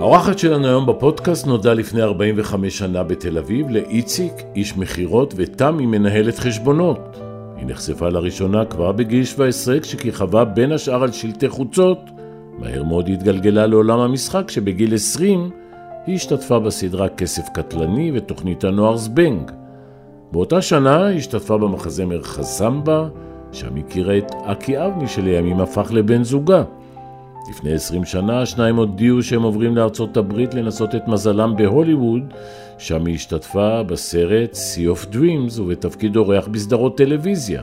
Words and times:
האורחת 0.00 0.38
שלנו 0.38 0.66
היום 0.66 0.86
בפודקאסט 0.86 1.46
נולדה 1.46 1.74
לפני 1.74 2.02
45 2.02 2.78
שנה 2.78 3.02
בתל 3.02 3.38
אביב 3.38 3.70
לאיציק, 3.70 4.32
איש 4.56 4.76
מכירות, 4.76 5.34
ותמי 5.36 5.86
מנהלת 5.86 6.38
חשבונות. 6.38 7.20
היא 7.56 7.66
נחשפה 7.66 8.08
לראשונה 8.08 8.64
כבר 8.64 8.92
בגיל 8.92 9.24
17 9.24 9.80
כשכיכבה 9.80 10.44
בין 10.44 10.72
השאר 10.72 11.02
על 11.02 11.12
שלטי 11.12 11.48
חוצות. 11.48 11.98
מהר 12.58 12.82
מאוד 12.82 13.08
התגלגלה 13.08 13.66
לעולם 13.66 13.98
המשחק 13.98 14.44
כשבגיל 14.46 14.94
20 14.94 15.50
היא 16.06 16.14
השתתפה 16.14 16.58
בסדרה 16.58 17.08
כסף 17.08 17.48
קטלני 17.54 18.12
ותוכנית 18.14 18.64
הנוער 18.64 18.96
זבנג. 18.96 19.50
באותה 20.32 20.62
שנה 20.62 21.06
היא 21.06 21.18
השתתפה 21.18 21.58
במחזמר 21.58 22.22
חזמבה, 22.22 23.08
שם 23.52 23.76
הכירה 23.76 24.18
את 24.18 24.32
אקי 24.44 24.86
אבני 24.86 25.08
שלימים 25.08 25.60
הפך 25.60 25.92
לבן 25.92 26.24
זוגה. 26.24 26.62
לפני 27.50 27.72
20 27.72 28.04
שנה 28.04 28.42
השניים 28.42 28.76
הודיעו 28.76 29.22
שהם 29.22 29.42
עוברים 29.42 29.76
לארצות 29.76 30.16
הברית 30.16 30.54
לנסות 30.54 30.94
את 30.94 31.08
מזלם 31.08 31.54
בהוליווד, 31.56 32.22
שם 32.78 33.06
היא 33.06 33.14
השתתפה 33.14 33.82
בסרט 33.82 34.52
Sea 34.52 34.96
of 34.96 35.14
Dreams 35.14 35.60
ובתפקיד 35.60 36.16
אורח 36.16 36.48
בסדרות 36.48 36.96
טלוויזיה. 36.96 37.62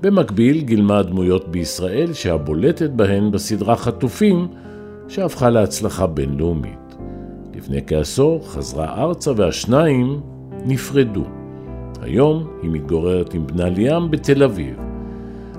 במקביל 0.00 0.60
גילמה 0.60 0.98
הדמויות 0.98 1.48
בישראל 1.48 2.12
שהבולטת 2.12 2.90
בהן 2.90 3.30
בסדרה 3.30 3.76
חטופים, 3.76 4.48
שהפכה 5.08 5.50
להצלחה 5.50 6.06
בינלאומית. 6.06 6.96
לפני 7.54 7.80
כעשור 7.86 8.48
חזרה 8.48 9.02
ארצה 9.02 9.32
והשניים 9.36 10.20
נפרדו. 10.64 11.24
היום 12.02 12.46
היא 12.62 12.70
מתגוררת 12.70 13.34
עם 13.34 13.46
בנה 13.46 13.68
ליאם 13.68 14.10
בתל 14.10 14.42
אביב. 14.42 14.76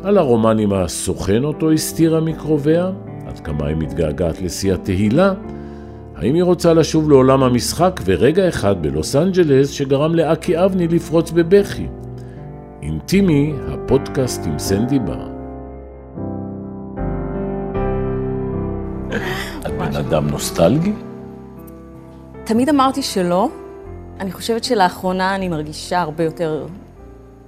על 0.04 0.18
הרומן 0.18 0.60
עם 0.60 0.74
הסוכן 0.74 1.44
אותו 1.44 1.72
הסתירה 1.72 2.22
מקרוביה, 2.22 2.92
עד 3.34 3.40
כמה 3.40 3.68
היא 3.68 3.76
מתגעגעת 3.76 4.42
לשיא 4.42 4.74
התהילה, 4.74 5.34
האם 6.16 6.36
היא 6.36 6.44
רוצה 6.44 6.74
לשוב 6.74 7.10
לעולם 7.10 7.44
המשחק 7.44 8.00
ורגע 8.06 8.48
אחד 8.48 8.82
בלוס 8.82 9.16
אנג'לס 9.16 9.70
שגרם 9.70 10.16
לאקי 10.16 10.66
אבני 10.66 10.88
לפרוץ 10.88 11.32
בבכי. 11.32 11.88
אינטימי, 12.82 13.54
הפודקאסט 13.68 14.42
עם 14.46 14.60
סנדי 14.60 15.00
בר. 15.00 15.28
את 19.60 19.72
בן 19.78 19.96
אדם 19.96 20.28
נוסטלגי? 20.28 20.94
תמיד 22.44 22.70
אמרתי 22.70 23.02
שלא. 23.02 23.50
אני 24.20 24.32
חושבת 24.32 24.64
שלאחרונה 24.64 25.36
אני 25.36 25.50
מרגישה 25.50 26.02
הרבה 26.02 26.24
יותר, 26.24 26.68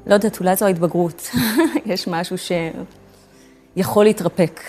לא 0.07 0.13
יודעת, 0.13 0.39
אולי 0.39 0.55
זו 0.55 0.65
ההתבגרות. 0.65 1.29
יש 1.85 2.07
משהו 2.07 2.35
שיכול 3.77 4.05
להתרפק, 4.05 4.59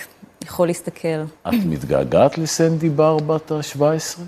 יכול 0.47 0.67
להסתכל. 0.67 1.23
את 1.49 1.55
מתגעגעת 1.67 2.39
לסנדי 2.39 2.89
בר 2.89 3.17
בת 3.17 3.51
ה-17? 3.51 4.21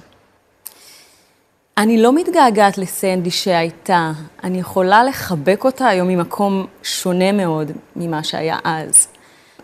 אני 1.79 2.03
לא 2.03 2.15
מתגעגעת 2.15 2.79
לסנדי 2.79 3.31
שהייתה. 3.31 4.13
אני 4.45 4.61
יכולה 4.61 5.05
לחבק 5.05 5.65
אותה 5.65 5.87
היום 5.87 6.09
ממקום 6.09 6.67
שונה 6.83 7.33
מאוד 7.33 7.71
ממה 7.97 8.25
שהיה 8.25 8.59
אז. 8.65 9.07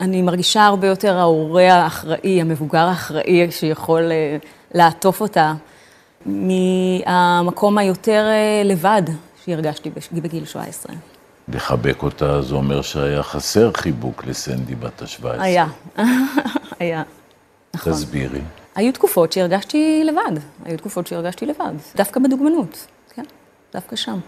אני 0.00 0.22
מרגישה 0.22 0.66
הרבה 0.66 0.86
יותר 0.86 1.18
ההורה 1.18 1.74
האחראי, 1.74 2.40
המבוגר 2.40 2.86
האחראי, 2.86 3.50
שיכול 3.50 4.12
אה, 4.12 4.36
לעטוף 4.74 5.20
אותה, 5.20 5.54
מהמקום 6.26 7.78
היותר 7.78 8.26
אה, 8.28 8.62
לבד 8.64 9.02
שהרגשתי 9.44 9.90
בגיל 10.12 10.44
17. 10.44 10.94
לחבק 11.48 12.02
אותה 12.02 12.42
זה 12.42 12.54
אומר 12.54 12.82
שהיה 12.82 13.22
חסר 13.22 13.70
חיבוק 13.72 14.24
לסנדי 14.26 14.74
בת 14.74 15.02
ה-17. 15.02 15.26
היה, 15.38 15.66
היה, 16.80 17.02
נכון. 17.74 17.92
תסבירי. 17.92 18.40
היו 18.74 18.92
תקופות 18.92 19.32
שהרגשתי 19.32 20.02
לבד, 20.04 20.40
היו 20.64 20.78
תקופות 20.78 21.06
שהרגשתי 21.06 21.46
לבד, 21.46 21.74
דווקא 21.96 22.20
בדוגמנות, 22.20 22.86
כן, 23.14 23.24
דווקא 23.72 23.96
שם. 23.96 24.18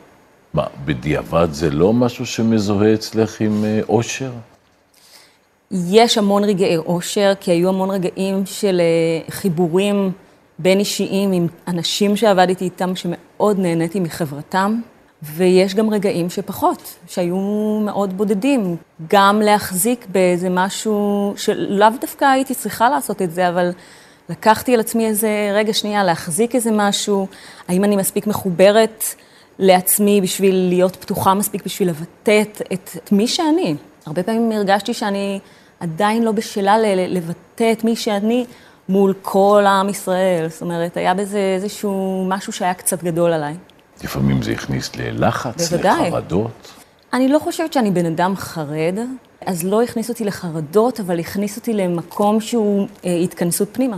מה, 0.55 0.67
בדיעבד 0.85 1.49
זה 1.51 1.71
לא 1.71 1.93
משהו 1.93 2.27
שמזוהה 2.27 2.95
אצלך 2.95 3.41
עם 3.41 3.65
אה, 3.65 3.81
אושר? 3.89 4.33
יש 5.71 6.19
המון 6.19 6.45
רגעי 6.45 6.77
אושר, 6.77 7.33
כי 7.41 7.51
היו 7.51 7.69
המון 7.69 7.91
רגעים 7.91 8.47
של 8.47 8.81
אה, 8.81 9.31
חיבורים 9.31 10.13
בין 10.59 10.79
אישיים 10.79 11.33
עם 11.33 11.47
אנשים 11.69 12.17
שעבדתי 12.17 12.65
איתם, 12.65 12.97
שמאוד 12.97 13.59
נהניתי 13.59 14.01
מחברתם. 14.01 14.81
ויש 15.23 15.75
גם 15.75 15.91
רגעים 15.91 16.31
שפחות, 16.31 16.95
שהיו 17.07 17.37
מאוד 17.85 18.17
בודדים. 18.17 18.77
גם 19.11 19.41
להחזיק 19.41 20.07
באיזה 20.13 20.49
משהו 20.51 21.35
שלאו 21.37 21.89
דווקא 22.01 22.25
הייתי 22.25 22.55
צריכה 22.55 22.89
לעשות 22.91 23.23
את 23.23 23.33
זה, 23.33 23.49
אבל 23.49 23.71
לקחתי 24.29 24.75
על 24.75 24.81
עצמי 24.81 25.07
איזה 25.07 25.51
רגע 25.55 25.73
שנייה 25.73 26.05
להחזיק 26.05 26.55
איזה 26.55 26.71
משהו, 26.73 27.27
האם 27.69 27.85
אני 27.85 27.97
מספיק 27.97 28.27
מחוברת 28.27 29.05
לעצמי 29.59 30.21
בשביל 30.21 30.69
להיות 30.69 30.97
פתוחה 30.97 31.35
מספיק, 31.35 31.65
בשביל 31.65 31.89
לבטא 31.89 32.43
את, 32.43 32.63
את, 32.73 33.13
מי 33.13 33.29
שאני. 33.29 33.77
הרבה 34.07 34.23
פעמים 34.23 34.53
הרגשתי 34.53 34.95
שאני 34.95 35.41
עדיין 35.81 36.23
לא 36.23 36.33
בשלה 36.33 36.79
לבטא 37.09 37.73
את 37.73 37.85
מי 37.85 37.97
שאני 37.97 38.45
מול 38.89 39.15
כל 39.23 39.65
עם 39.67 39.89
ישראל. 39.89 40.49
זאת 40.49 40.63
אומרת, 40.63 40.97
היה 40.97 41.15
בזה 41.15 41.39
איזשהו 41.39 42.25
משהו 42.29 42.53
שהיה 42.53 42.75
קצת 42.75 43.03
גדול 43.03 43.33
עליי. 43.33 43.55
לפעמים 44.05 44.43
זה 44.43 44.53
הכניס 44.53 44.97
ללחץ, 44.97 45.73
בוודאי. 45.73 46.09
לחרדות. 46.09 46.73
אני 47.13 47.29
לא 47.29 47.39
חושבת 47.39 47.73
שאני 47.73 47.91
בן 47.91 48.07
אדם 48.07 48.37
חרד, 48.37 48.99
אז 49.47 49.65
לא 49.65 49.83
הכניס 49.83 50.09
אותי 50.09 50.25
לחרדות, 50.25 51.01
אבל 51.01 51.21
הכניס 51.21 51.57
אותי 51.57 51.73
למקום 51.73 52.41
שהוא 52.41 52.89
אה, 53.05 53.15
התכנסות 53.15 53.69
פנימה. 53.73 53.97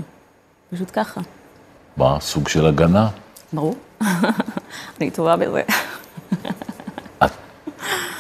פשוט 0.70 0.90
ככה. 0.92 1.20
מה, 1.96 2.16
סוג 2.20 2.48
של 2.48 2.66
הגנה? 2.66 3.08
ברור. 3.52 3.74
אני 5.00 5.10
טובה 5.10 5.36
בזה. 5.36 5.62
את 7.24 7.30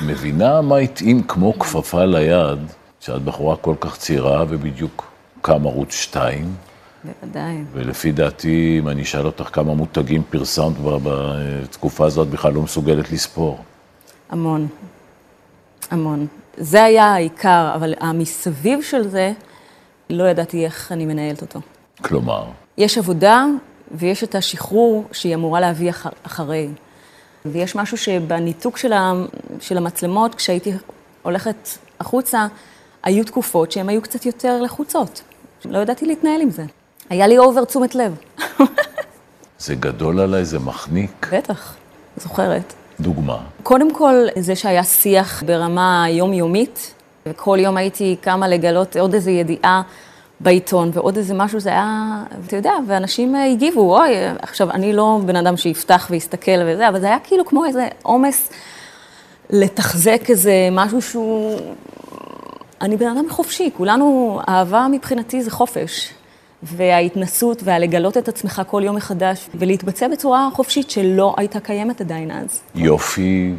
מבינה 0.02 0.60
מה 0.60 0.76
התאים 0.76 1.22
כמו 1.22 1.58
כפפה 1.58 2.04
ליד, 2.04 2.58
שאת 3.00 3.22
בחורה 3.22 3.56
כל 3.56 3.74
כך 3.80 3.96
צעירה 3.96 4.44
ובדיוק 4.48 5.12
קם 5.42 5.66
ערוץ 5.66 5.92
2, 5.92 6.54
בוודאי. 7.04 7.56
ולפי 7.72 8.12
דעתי, 8.12 8.76
אם 8.78 8.88
אני 8.88 9.02
אשאל 9.02 9.26
אותך 9.26 9.48
כמה 9.52 9.74
מותגים 9.74 10.22
פרסמת 10.30 10.76
בתקופה 10.82 12.06
הזאת, 12.06 12.28
בכלל 12.28 12.52
לא 12.52 12.62
מסוגלת 12.62 13.12
לספור. 13.12 13.58
המון. 14.30 14.66
המון. 15.90 16.26
זה 16.56 16.84
היה 16.84 17.04
העיקר, 17.04 17.72
אבל 17.74 17.94
המסביב 18.00 18.82
של 18.82 19.08
זה, 19.08 19.32
לא 20.10 20.24
ידעתי 20.24 20.64
איך 20.64 20.92
אני 20.92 21.06
מנהלת 21.06 21.42
אותו. 21.42 21.60
כלומר? 22.02 22.44
יש 22.78 22.98
עבודה 22.98 23.44
ויש 23.90 24.24
את 24.24 24.34
השחרור 24.34 25.04
שהיא 25.12 25.34
אמורה 25.34 25.60
להביא 25.60 25.90
אחר, 25.90 26.10
אחרי. 26.22 26.68
ויש 27.46 27.76
משהו 27.76 27.96
שבניתוק 27.96 28.76
של, 28.76 28.92
ה, 28.92 29.12
של 29.60 29.76
המצלמות, 29.76 30.34
כשהייתי 30.34 30.72
הולכת 31.22 31.68
החוצה, 32.00 32.46
היו 33.02 33.24
תקופות 33.24 33.72
שהן 33.72 33.88
היו 33.88 34.02
קצת 34.02 34.26
יותר 34.26 34.62
לחוצות. 34.62 35.22
לא 35.64 35.78
ידעתי 35.78 36.06
להתנהל 36.06 36.40
עם 36.40 36.50
זה. 36.50 36.64
היה 37.10 37.26
לי 37.26 37.38
אובר 37.38 37.64
תשומת 37.64 37.94
לב. 37.94 38.14
זה 39.58 39.74
גדול 39.74 40.20
עליי, 40.20 40.44
זה 40.44 40.58
מחניק. 40.58 41.28
בטח, 41.32 41.74
זוכרת. 42.16 42.74
דוגמה. 43.00 43.38
קודם 43.62 43.94
כל, 43.94 44.14
זה 44.38 44.56
שהיה 44.56 44.84
שיח 44.84 45.42
ברמה 45.46 46.06
יומיומית, 46.08 46.94
וכל 47.26 47.58
יום 47.60 47.76
הייתי 47.76 48.16
קמה 48.20 48.48
לגלות 48.48 48.96
עוד 48.96 49.14
איזו 49.14 49.30
ידיעה 49.30 49.82
בעיתון, 50.40 50.90
ועוד 50.92 51.16
איזה 51.16 51.34
משהו, 51.34 51.60
זה 51.60 51.70
היה, 51.70 52.22
אתה 52.46 52.56
יודע, 52.56 52.72
ואנשים 52.86 53.34
הגיבו, 53.34 53.98
אוי, 53.98 54.10
עכשיו, 54.42 54.70
אני 54.70 54.92
לא 54.92 55.20
בן 55.26 55.36
אדם 55.36 55.56
שיפתח 55.56 56.06
ויסתכל 56.10 56.60
וזה, 56.66 56.88
אבל 56.88 57.00
זה 57.00 57.06
היה 57.06 57.18
כאילו 57.24 57.46
כמו 57.46 57.64
איזה 57.64 57.88
עומס 58.02 58.50
לתחזק 59.50 60.20
איזה 60.28 60.68
משהו 60.72 61.02
שהוא... 61.02 61.60
אני 62.80 62.96
בן 62.96 63.06
אדם 63.06 63.30
חופשי, 63.30 63.70
כולנו, 63.76 64.40
אהבה 64.48 64.86
מבחינתי 64.90 65.42
זה 65.42 65.50
חופש. 65.50 66.12
וההתנסות 66.62 67.62
והלגלות 67.64 68.16
את 68.16 68.28
עצמך 68.28 68.62
כל 68.66 68.82
יום 68.84 68.96
מחדש, 68.96 69.48
ולהתבצע 69.54 70.08
בצורה 70.08 70.48
חופשית 70.52 70.90
שלא 70.90 71.34
הייתה 71.36 71.60
קיימת 71.60 72.00
עדיין 72.00 72.30
אז. 72.30 72.60
יופי 72.74 73.54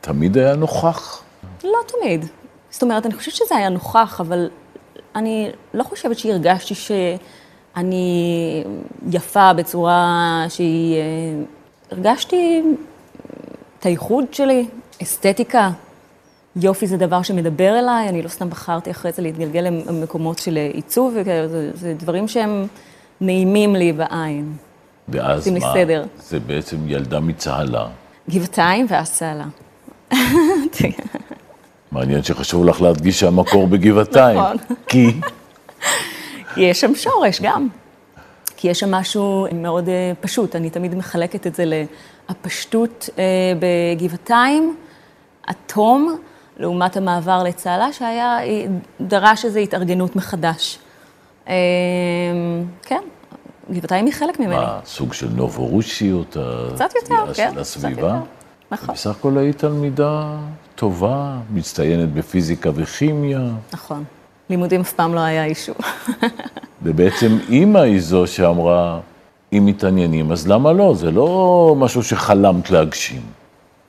תמיד 0.00 0.38
היה 0.38 0.56
נוכח? 0.56 1.22
לא 1.64 1.78
תמיד. 1.86 2.24
זאת 2.70 2.82
אומרת, 2.82 3.06
אני 3.06 3.14
חושבת 3.14 3.34
שזה 3.34 3.56
היה 3.56 3.68
נוכח, 3.68 4.20
אבל 4.20 4.48
אני 5.14 5.50
לא 5.74 5.82
חושבת 5.82 6.18
שהרגשתי 6.18 6.74
שאני 6.74 8.64
יפה 9.10 9.52
בצורה 9.52 10.44
שהיא... 10.48 10.96
אה, 10.96 11.42
הרגשתי 11.90 12.62
את 13.78 13.86
הייחוד 13.86 14.34
שלי, 14.34 14.66
אסתטיקה, 15.02 15.70
יופי 16.56 16.86
זה 16.86 16.96
דבר 16.96 17.22
שמדבר 17.22 17.78
אליי, 17.78 18.08
אני 18.08 18.22
לא 18.22 18.28
סתם 18.28 18.50
בחרתי 18.50 18.90
אחרי 18.90 19.12
זה 19.12 19.22
להתגלגל 19.22 19.60
למקומות 19.60 20.38
של 20.38 20.58
עיצוב, 20.72 21.14
זה, 21.24 21.70
זה 21.74 21.94
דברים 21.94 22.28
שהם 22.28 22.66
נעימים 23.20 23.76
לי 23.76 23.92
בעין. 23.92 24.52
ואז 25.08 25.48
מה? 25.48 25.72
סדר. 25.72 26.04
זה 26.18 26.40
בעצם 26.40 26.76
ילדה 26.86 27.20
מצהלה. 27.20 27.86
גבעתיים 28.30 28.86
ואז 28.88 29.12
צהלה. 29.12 29.44
מעניין 31.92 32.22
שחשוב 32.22 32.64
לך 32.64 32.82
להדגיש 32.82 33.20
שהמקור 33.20 33.66
בגבעתיים. 33.66 34.38
נכון. 34.38 34.56
כי? 34.86 35.06
כי 36.54 36.60
יש 36.60 36.80
שם 36.80 36.94
שורש 36.94 37.40
גם. 37.40 37.68
כי 38.56 38.68
יש 38.68 38.80
שם 38.80 38.90
משהו 38.90 39.46
מאוד 39.54 39.88
אה, 39.88 40.12
פשוט, 40.20 40.56
אני 40.56 40.70
תמיד 40.70 40.94
מחלקת 40.94 41.46
את 41.46 41.54
זה 41.54 41.64
לפשטות 42.30 43.08
אה, 43.18 43.24
בגבעתיים, 43.58 44.76
אטום, 45.50 46.18
לעומת 46.58 46.96
המעבר 46.96 47.42
לצהלה, 47.42 47.92
שהיה, 47.92 48.38
דרש 49.00 49.44
איזו 49.44 49.58
התארגנות 49.58 50.16
מחדש. 50.16 50.78
אה, 51.48 51.54
כן, 52.82 53.00
גבעתיים 53.70 54.06
היא 54.06 54.14
חלק 54.14 54.40
ממני. 54.40 54.56
מה, 54.56 54.80
סוג 54.84 55.12
של 55.12 55.28
נובורושיות, 55.34 56.36
קצת 56.74 56.90
יותר, 57.02 57.34
כן, 57.34 57.50
של 57.52 57.60
הסביבה? 57.60 58.20
נכון. 58.70 58.94
בסך 58.94 59.10
הכל 59.10 59.38
היית 59.38 59.58
תלמידה 59.58 60.36
טובה, 60.74 61.36
מצטיינת 61.52 62.12
בפיזיקה 62.12 62.70
וכימיה. 62.74 63.40
נכון. 63.72 64.04
לימודים 64.50 64.80
אף 64.80 64.92
פעם 64.92 65.14
לא 65.14 65.20
היה 65.20 65.44
אישו. 65.44 65.72
ובעצם 66.82 67.38
אימא 67.48 67.78
היא 67.78 68.00
זו 68.00 68.26
שאמרה, 68.26 69.00
אם 69.52 69.66
מתעניינים, 69.66 70.32
אז 70.32 70.48
למה 70.48 70.72
לא? 70.72 70.94
זה 70.94 71.10
לא 71.10 71.74
משהו 71.78 72.02
שחלמת 72.02 72.70
להגשים. 72.70 73.22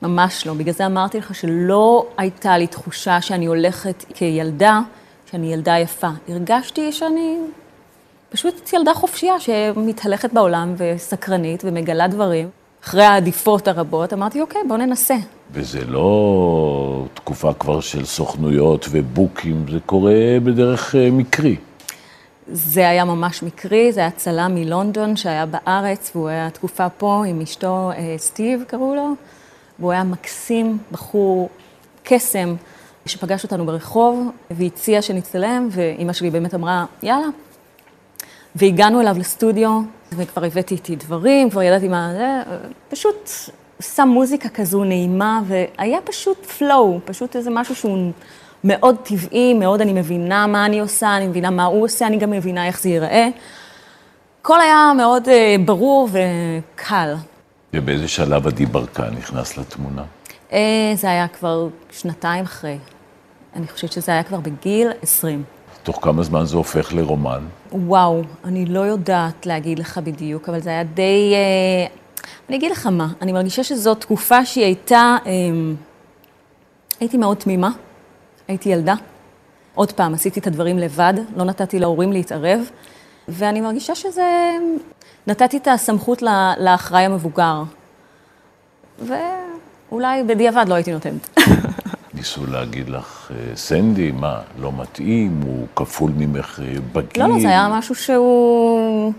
ממש 0.02 0.46
לא. 0.46 0.54
בגלל 0.54 0.74
זה 0.74 0.86
אמרתי 0.86 1.18
לך 1.18 1.34
שלא 1.34 2.06
הייתה 2.16 2.58
לי 2.58 2.66
תחושה 2.66 3.20
שאני 3.20 3.46
הולכת 3.46 4.04
כילדה, 4.14 4.80
שאני 5.30 5.52
ילדה 5.52 5.78
יפה. 5.78 6.08
הרגשתי 6.28 6.92
שאני 6.92 7.36
פשוט 8.30 8.72
ילדה 8.72 8.94
חופשייה 8.94 9.40
שמתהלכת 9.40 10.32
בעולם 10.32 10.74
וסקרנית 10.78 11.62
ומגלה 11.64 12.08
דברים. 12.08 12.48
אחרי 12.84 13.04
העדיפות 13.04 13.68
הרבות, 13.68 14.12
אמרתי, 14.12 14.40
אוקיי, 14.40 14.60
בוא 14.68 14.76
ננסה. 14.76 15.14
וזה 15.52 15.84
לא 15.86 17.06
תקופה 17.14 17.52
כבר 17.52 17.80
של 17.80 18.04
סוכנויות 18.04 18.86
ובוקים, 18.90 19.64
זה 19.70 19.78
קורה 19.86 20.14
בדרך 20.44 20.94
אה, 20.94 21.10
מקרי. 21.10 21.56
זה 22.52 22.88
היה 22.88 23.04
ממש 23.04 23.42
מקרי, 23.42 23.92
זה 23.92 24.00
היה 24.00 24.10
צלם 24.10 24.54
מלונדון 24.54 25.16
שהיה 25.16 25.46
בארץ, 25.46 26.10
והוא 26.14 26.28
היה 26.28 26.50
תקופה 26.50 26.88
פה 26.88 27.24
עם 27.26 27.40
אשתו 27.40 27.90
אה, 27.96 28.14
סטיב, 28.18 28.64
קראו 28.66 28.94
לו, 28.94 29.12
והוא 29.80 29.92
היה 29.92 30.04
מקסים, 30.04 30.78
בחור 30.92 31.48
קסם, 32.04 32.54
שפגש 33.06 33.44
אותנו 33.44 33.66
ברחוב 33.66 34.30
והציע 34.50 35.02
שנצטלם, 35.02 35.68
ואימא 35.70 36.12
שלי 36.12 36.30
באמת 36.30 36.54
אמרה, 36.54 36.84
יאללה. 37.02 37.26
והגענו 38.54 39.00
אליו 39.00 39.16
לסטודיו, 39.18 39.80
וכבר 40.12 40.44
הבאתי 40.44 40.74
איתי 40.74 40.96
דברים, 40.96 41.50
כבר 41.50 41.62
ידעתי 41.62 41.88
מה 41.88 42.12
זה, 42.12 42.42
פשוט 42.88 43.30
שם 43.80 44.08
מוזיקה 44.08 44.48
כזו 44.48 44.84
נעימה, 44.84 45.40
והיה 45.46 46.00
פשוט 46.04 46.44
פלואו, 46.46 47.00
פשוט 47.04 47.36
איזה 47.36 47.50
משהו 47.50 47.74
שהוא 47.74 48.12
מאוד 48.64 48.96
טבעי, 49.02 49.54
מאוד 49.54 49.80
אני 49.80 49.92
מבינה 49.92 50.46
מה 50.46 50.66
אני 50.66 50.80
עושה, 50.80 51.16
אני 51.16 51.26
מבינה 51.26 51.50
מה 51.50 51.64
הוא 51.64 51.84
עושה, 51.84 52.06
אני 52.06 52.16
גם 52.16 52.30
מבינה 52.30 52.66
איך 52.66 52.80
זה 52.80 52.88
ייראה. 52.88 53.28
הכל 54.40 54.60
היה 54.60 54.92
מאוד 54.96 55.28
uh, 55.28 55.30
ברור 55.64 56.08
וקל. 56.12 57.14
ובאיזה 57.74 58.08
שלב 58.08 58.46
עדי 58.46 58.66
ברקן 58.66 59.14
נכנס 59.18 59.58
לתמונה? 59.58 60.04
Uh, 60.50 60.54
זה 60.94 61.10
היה 61.10 61.28
כבר 61.28 61.68
שנתיים 61.90 62.44
אחרי. 62.44 62.78
אני 63.56 63.68
חושבת 63.68 63.92
שזה 63.92 64.12
היה 64.12 64.22
כבר 64.22 64.40
בגיל 64.40 64.88
20. 65.02 65.42
תוך 65.82 65.98
כמה 66.02 66.22
זמן 66.22 66.44
זה 66.44 66.56
הופך 66.56 66.92
לרומן? 66.92 67.44
וואו, 67.72 68.22
אני 68.44 68.66
לא 68.66 68.80
יודעת 68.80 69.46
להגיד 69.46 69.78
לך 69.78 69.98
בדיוק, 69.98 70.48
אבל 70.48 70.60
זה 70.60 70.70
היה 70.70 70.84
די... 70.84 71.34
Uh, 71.34 72.22
אני 72.48 72.56
אגיד 72.56 72.72
לך 72.72 72.86
מה, 72.86 73.08
אני 73.22 73.32
מרגישה 73.32 73.64
שזו 73.64 73.94
תקופה 73.94 74.44
שהיא 74.44 74.64
הייתה... 74.64 75.16
Uh, 75.24 75.28
הייתי 77.00 77.16
מאוד 77.16 77.36
תמימה. 77.36 77.70
הייתי 78.48 78.68
ילדה. 78.68 78.94
עוד 79.74 79.92
פעם, 79.92 80.14
עשיתי 80.14 80.40
את 80.40 80.46
הדברים 80.46 80.78
לבד, 80.78 81.14
לא 81.36 81.44
נתתי 81.44 81.78
להורים 81.78 82.12
להתערב, 82.12 82.60
ואני 83.30 83.60
מרגישה 83.60 83.94
שזה... 83.94 84.56
נתתי 85.26 85.56
את 85.56 85.68
הסמכות 85.68 86.22
לאחראי 86.58 87.04
המבוגר. 87.04 87.62
ואולי 88.98 90.22
בדיעבד 90.22 90.64
לא 90.68 90.74
הייתי 90.74 90.92
נותנת. 90.92 91.38
ניסו 92.14 92.46
להגיד 92.46 92.88
לך, 92.88 93.30
אה, 93.34 93.56
סנדי, 93.56 94.10
מה, 94.10 94.40
לא 94.58 94.72
מתאים, 94.72 95.40
הוא 95.44 95.66
כפול 95.76 96.10
ממך 96.16 96.60
אה, 96.62 96.74
בגיל? 96.92 97.22
לא, 97.22 97.28
לא, 97.28 97.40
זה 97.40 97.48
היה 97.48 97.68
משהו 97.68 97.94
שהוא... 97.94 99.12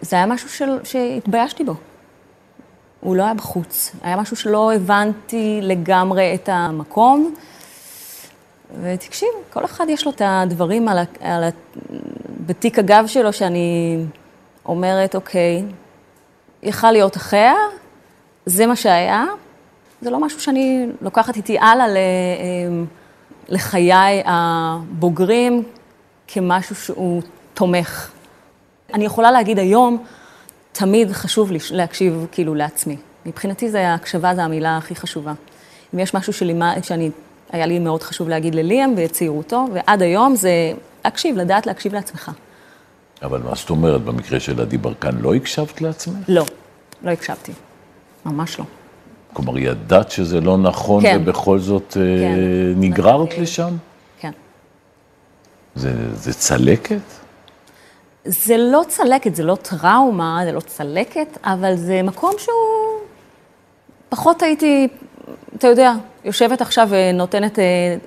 זה 0.00 0.16
היה 0.16 0.26
משהו 0.26 0.48
של... 0.48 0.78
שהתביישתי 0.84 1.64
בו. 1.64 1.74
הוא 3.00 3.16
לא 3.16 3.22
היה 3.22 3.34
בחוץ. 3.34 3.92
היה 4.02 4.16
משהו 4.16 4.36
שלא 4.36 4.72
הבנתי 4.72 5.60
לגמרי 5.62 6.34
את 6.34 6.48
המקום. 6.52 7.34
ותקשיב, 8.82 9.28
כל 9.52 9.64
אחד 9.64 9.84
יש 9.88 10.04
לו 10.04 10.12
את 10.12 10.22
הדברים 10.24 10.88
על 10.88 10.98
ה... 10.98 11.04
על 11.20 11.44
ה... 11.44 11.48
בתיק 12.50 12.78
הגב 12.78 13.04
שלו, 13.06 13.32
שאני 13.32 13.98
אומרת, 14.66 15.14
אוקיי, 15.14 15.62
יכל 16.62 16.90
להיות 16.90 17.16
אחר, 17.16 17.54
זה 18.46 18.66
מה 18.66 18.76
שהיה, 18.76 19.24
זה 20.00 20.10
לא 20.10 20.20
משהו 20.20 20.40
שאני 20.40 20.86
לוקחת 21.00 21.36
איתי 21.36 21.58
הלאה 21.58 21.88
ל... 21.88 21.96
אמ, 21.96 22.86
לחיי 23.48 24.22
הבוגרים 24.24 25.62
כמשהו 26.28 26.74
שהוא 26.74 27.22
תומך. 27.54 28.10
אני 28.94 29.04
יכולה 29.04 29.30
להגיד 29.30 29.58
היום, 29.58 30.04
תמיד 30.72 31.12
חשוב 31.12 31.50
להקשיב 31.70 32.26
כאילו 32.32 32.54
לעצמי. 32.54 32.96
מבחינתי 33.26 33.70
זה, 33.70 33.88
ההקשבה 33.88 34.34
זה 34.34 34.44
המילה 34.44 34.76
הכי 34.76 34.94
חשובה. 34.94 35.32
אם 35.94 35.98
יש 35.98 36.14
משהו 36.14 36.32
שלימה, 36.32 36.74
שאני, 36.82 37.10
היה 37.52 37.66
לי 37.66 37.78
מאוד 37.78 38.02
חשוב 38.02 38.28
להגיד 38.28 38.54
לליאם 38.54 38.94
בצעירותו, 38.96 39.66
ועד 39.72 40.02
היום 40.02 40.36
זה 40.36 40.72
להקשיב, 41.04 41.36
לדעת 41.36 41.66
להקשיב 41.66 41.94
לעצמך. 41.94 42.30
אבל 43.22 43.42
מה 43.42 43.54
זאת 43.54 43.70
אומרת, 43.70 44.02
במקרה 44.02 44.40
של 44.40 44.60
עדי 44.60 44.78
ברקן 44.78 45.16
לא 45.16 45.34
הקשבת 45.34 45.80
לעצמך? 45.80 46.16
לא, 46.28 46.44
לא 47.02 47.10
הקשבתי. 47.10 47.52
ממש 48.26 48.58
לא. 48.58 48.64
כלומר, 49.32 49.58
ידעת 49.58 50.10
שזה 50.10 50.40
לא 50.40 50.58
נכון, 50.58 51.02
כן. 51.02 51.18
ובכל 51.22 51.58
זאת 51.58 51.92
כן. 51.94 52.38
נגררת 52.76 53.28
נתתי- 53.28 53.40
לשם? 53.40 53.76
כן. 54.20 54.30
זה, 55.74 56.14
זה 56.14 56.32
צלקת? 56.32 57.00
זה 58.24 58.56
לא 58.56 58.82
צלקת, 58.88 59.34
זה 59.34 59.42
לא 59.42 59.54
טראומה, 59.62 60.40
זה 60.44 60.52
לא 60.52 60.60
צלקת, 60.60 61.38
אבל 61.44 61.76
זה 61.76 62.02
מקום 62.02 62.32
שהוא... 62.38 62.54
פחות 64.08 64.42
הייתי, 64.42 64.88
אתה 65.56 65.66
יודע, 65.68 65.92
יושבת 66.24 66.60
עכשיו 66.60 66.88
ונותנת 66.90 67.58
אה, 67.58 67.64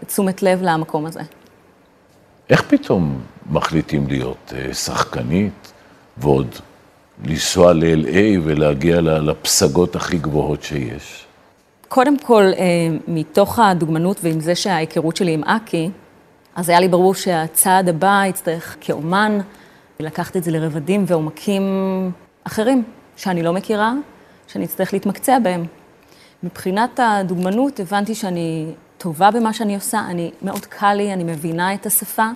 תשומת 0.07 0.43
לב 0.43 0.59
למקום 0.61 1.05
הזה. 1.05 1.21
איך 2.49 2.61
פתאום 2.61 3.21
מחליטים 3.49 4.07
להיות 4.07 4.53
אה, 4.55 4.73
שחקנית, 4.73 5.73
ועוד 6.17 6.47
לנסוע 7.25 7.73
ל-LA 7.73 8.39
ולהגיע 8.43 9.01
לפסגות 9.01 9.95
הכי 9.95 10.17
גבוהות 10.17 10.63
שיש? 10.63 11.25
קודם 11.87 12.19
כל, 12.19 12.43
אה, 12.57 12.63
מתוך 13.07 13.59
הדוגמנות 13.59 14.17
ועם 14.23 14.39
זה 14.39 14.55
שההיכרות 14.55 15.15
שלי 15.15 15.33
עם 15.33 15.43
אקי, 15.43 15.89
אז 16.55 16.69
היה 16.69 16.79
לי 16.79 16.87
ברור 16.87 17.15
שהצעד 17.15 17.89
הבא 17.89 18.23
יצטרך 18.29 18.75
כאומן 18.81 19.39
לקחת 19.99 20.37
את 20.37 20.43
זה 20.43 20.51
לרבדים 20.51 21.03
ועומקים 21.07 21.63
אחרים, 22.43 22.83
שאני 23.17 23.43
לא 23.43 23.53
מכירה, 23.53 23.93
שאני 24.47 24.65
אצטרך 24.65 24.93
להתמקצע 24.93 25.39
בהם. 25.39 25.65
מבחינת 26.43 26.99
הדוגמנות, 27.03 27.79
הבנתי 27.79 28.15
שאני 28.15 28.65
טובה 29.03 29.31
במה 29.31 29.53
שאני 29.53 29.75
עושה, 29.75 29.99
אני, 30.09 30.31
מאוד 30.41 30.65
קל 30.65 30.93
לי, 30.93 31.13
אני 31.13 31.23
מבינה 31.23 31.73
את 31.73 31.85
השפה. 31.85 32.27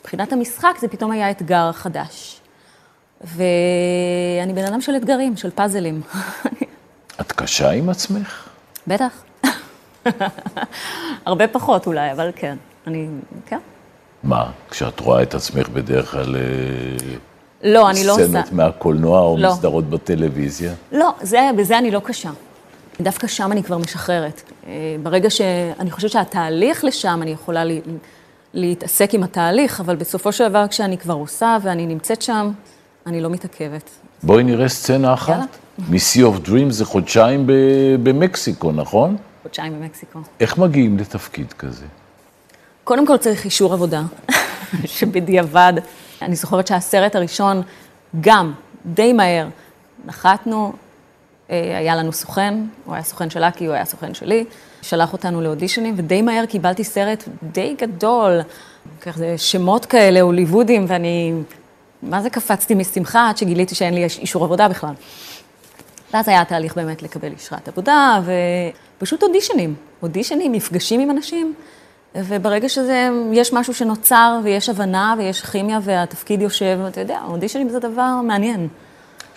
מבחינת 0.00 0.32
המשחק 0.32 0.74
זה 0.80 0.88
פתאום 0.88 1.10
היה 1.10 1.30
אתגר 1.30 1.72
חדש. 1.72 2.40
ואני 3.20 4.52
בן 4.54 4.64
אדם 4.64 4.80
של 4.80 4.96
אתגרים, 4.96 5.36
של 5.36 5.50
פאזלים. 5.50 6.00
את 7.20 7.32
קשה 7.32 7.70
עם 7.70 7.88
עצמך? 7.88 8.48
בטח. 8.86 9.22
הרבה 11.26 11.48
פחות 11.48 11.86
אולי, 11.86 12.12
אבל 12.12 12.30
כן. 12.36 12.56
אני, 12.86 13.08
כן. 13.46 13.58
מה, 14.22 14.50
כשאת 14.70 15.00
רואה 15.00 15.22
את 15.22 15.34
עצמך 15.34 15.68
בדרך 15.68 16.10
כלל 16.10 16.36
אה, 16.36 16.42
לא, 17.62 17.90
אני 17.90 18.06
לא 18.06 18.12
עושה... 18.12 18.28
סצנות 18.28 18.52
מהקולנוע 18.52 19.20
או 19.20 19.36
לא. 19.38 19.52
מסדרות 19.52 19.90
בטלוויזיה? 19.90 20.72
לא, 20.92 21.14
זה, 21.20 21.50
בזה 21.56 21.78
אני 21.78 21.90
לא 21.90 22.00
קשה. 22.04 22.30
דווקא 23.00 23.26
שם 23.26 23.52
אני 23.52 23.62
כבר 23.62 23.78
משחררת. 23.78 24.42
אה, 24.66 24.96
ברגע 25.02 25.30
ש... 25.30 25.40
אני 25.78 25.90
חושבת 25.90 26.10
שהתהליך 26.10 26.84
לשם, 26.84 27.18
אני 27.22 27.30
יכולה 27.30 27.64
לה, 27.64 27.74
להתעסק 28.54 29.14
עם 29.14 29.22
התהליך, 29.22 29.80
אבל 29.80 29.96
בסופו 29.96 30.32
של 30.32 30.48
דבר, 30.48 30.68
כשאני 30.68 30.98
כבר 30.98 31.14
עושה 31.14 31.56
ואני 31.62 31.86
נמצאת 31.86 32.22
שם, 32.22 32.50
אני 33.06 33.20
לא 33.20 33.30
מתעכבת. 33.30 33.90
בואי 34.22 34.44
נראה 34.44 34.68
סצנה 34.68 35.14
אחת. 35.14 35.28
יאללה. 35.28 35.44
מ-Sea 35.78 36.36
of 36.36 36.48
Dreams 36.48 36.70
זה 36.70 36.84
חודשיים 36.84 37.44
במקסיקו, 38.02 38.72
נכון? 38.72 39.16
חודשיים 39.42 39.80
במקסיקו. 39.80 40.18
איך 40.40 40.58
מגיעים 40.58 40.98
לתפקיד 40.98 41.52
כזה? 41.52 41.86
קודם 42.84 43.06
כל 43.06 43.16
צריך 43.16 43.44
אישור 43.44 43.72
עבודה, 43.72 44.02
שבדיעבד, 44.84 45.72
אני 46.22 46.36
זוכרת 46.36 46.66
שהסרט 46.66 47.16
הראשון, 47.16 47.62
גם 48.20 48.52
די 48.86 49.12
מהר, 49.12 49.48
נחתנו, 50.04 50.72
היה 51.48 51.96
לנו 51.96 52.12
סוכן, 52.12 52.54
הוא 52.84 52.94
היה 52.94 53.02
סוכן 53.02 53.30
של 53.30 53.42
אקי, 53.42 53.66
הוא 53.66 53.74
היה 53.74 53.84
סוכן 53.84 54.14
שלי, 54.14 54.44
שלח 54.82 55.12
אותנו 55.12 55.40
לאודישנים, 55.40 55.94
ודי 55.96 56.22
מהר 56.22 56.46
קיבלתי 56.46 56.84
סרט 56.84 57.24
די 57.42 57.74
גדול, 57.78 58.40
כזה 59.00 59.38
שמות 59.38 59.86
כאלה, 59.86 60.20
הוליוודים, 60.20 60.84
ואני 60.88 61.32
מה 62.02 62.22
זה 62.22 62.30
קפצתי 62.30 62.74
משמחה 62.74 63.28
עד 63.28 63.36
שגיליתי 63.36 63.74
שאין 63.74 63.94
לי 63.94 64.04
אישור 64.04 64.44
עבודה 64.44 64.68
בכלל. 64.68 64.94
ואז 66.14 66.28
היה 66.28 66.44
תהליך 66.44 66.76
באמת 66.76 67.02
לקבל 67.02 67.32
אשרת 67.36 67.68
עבודה, 67.68 68.20
ופשוט 68.98 69.22
אודישנים, 69.22 69.74
אודישנים, 70.02 70.52
מפגשים 70.52 71.00
עם 71.00 71.10
אנשים, 71.10 71.54
וברגע 72.14 72.68
שזה, 72.68 73.08
יש 73.32 73.52
משהו 73.52 73.74
שנוצר, 73.74 74.40
ויש 74.44 74.68
הבנה, 74.68 75.14
ויש 75.18 75.42
כימיה, 75.42 75.78
והתפקיד 75.82 76.42
יושב, 76.42 76.78
אתה 76.88 77.00
יודע, 77.00 77.20
אודישנים 77.28 77.68
זה 77.68 77.78
דבר 77.78 78.20
מעניין. 78.24 78.68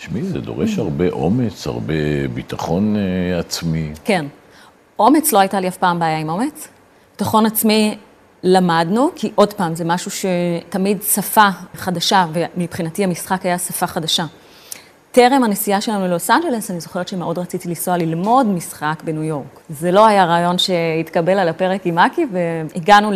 תשמעי, 0.01 0.23
זה 0.23 0.39
דורש 0.39 0.77
הרבה 0.77 1.09
אומץ, 1.09 1.67
הרבה 1.67 1.93
ביטחון 2.33 2.95
uh, 2.95 3.39
עצמי. 3.39 3.91
כן. 4.03 4.25
אומץ, 4.99 5.31
לא 5.31 5.39
הייתה 5.39 5.59
לי 5.59 5.67
אף 5.67 5.77
פעם 5.77 5.99
בעיה 5.99 6.17
עם 6.17 6.29
אומץ. 6.29 6.67
ביטחון 7.11 7.45
עצמי 7.45 7.97
למדנו, 8.43 9.09
כי 9.15 9.31
עוד 9.35 9.53
פעם, 9.53 9.75
זה 9.75 9.85
משהו 9.85 10.11
שתמיד 10.11 11.03
שפה 11.03 11.49
חדשה, 11.75 12.25
ומבחינתי 12.33 13.03
המשחק 13.03 13.45
היה 13.45 13.57
שפה 13.57 13.87
חדשה. 13.87 14.25
טרם 15.11 15.43
הנסיעה 15.43 15.81
שלנו 15.81 16.07
ללוס 16.07 16.29
אנג'לס, 16.29 16.71
אני 16.71 16.79
זוכרת 16.79 17.07
שמאוד 17.07 17.39
רציתי 17.39 17.67
לנסוע 17.67 17.97
ללמוד 17.97 18.45
משחק 18.45 19.01
בניו 19.03 19.23
יורק. 19.23 19.59
זה 19.69 19.91
לא 19.91 20.05
היה 20.05 20.25
רעיון 20.25 20.57
שהתקבל 20.57 21.39
על 21.39 21.49
הפרק 21.49 21.85
עם 21.85 21.99
אקי, 21.99 22.25
והגענו 22.31 23.11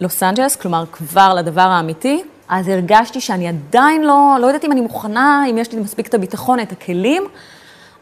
ללוס 0.00 0.22
אנג'לס, 0.22 0.56
כלומר 0.56 0.84
כבר 0.92 1.34
לדבר 1.34 1.60
האמיתי. 1.60 2.22
אז 2.50 2.68
הרגשתי 2.68 3.20
שאני 3.20 3.48
עדיין 3.48 4.02
לא, 4.04 4.36
לא 4.40 4.46
יודעת 4.46 4.64
אם 4.64 4.72
אני 4.72 4.80
מוכנה, 4.80 5.44
אם 5.50 5.58
יש 5.58 5.72
לי 5.72 5.80
מספיק 5.80 6.06
את 6.06 6.14
הביטחון, 6.14 6.60
את 6.60 6.72
הכלים, 6.72 7.22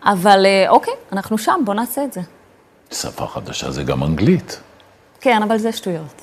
אבל 0.04 0.46
אה, 0.46 0.70
אוקיי, 0.70 0.94
אנחנו 1.12 1.38
שם, 1.38 1.60
בואו 1.64 1.76
נעשה 1.76 2.04
את 2.04 2.12
זה. 2.12 2.20
שפה 2.92 3.26
חדשה 3.26 3.70
זה 3.70 3.82
גם 3.82 4.04
אנגלית. 4.04 4.60
כן, 5.20 5.42
אבל 5.42 5.58
זה 5.58 5.72
שטויות. 5.72 6.22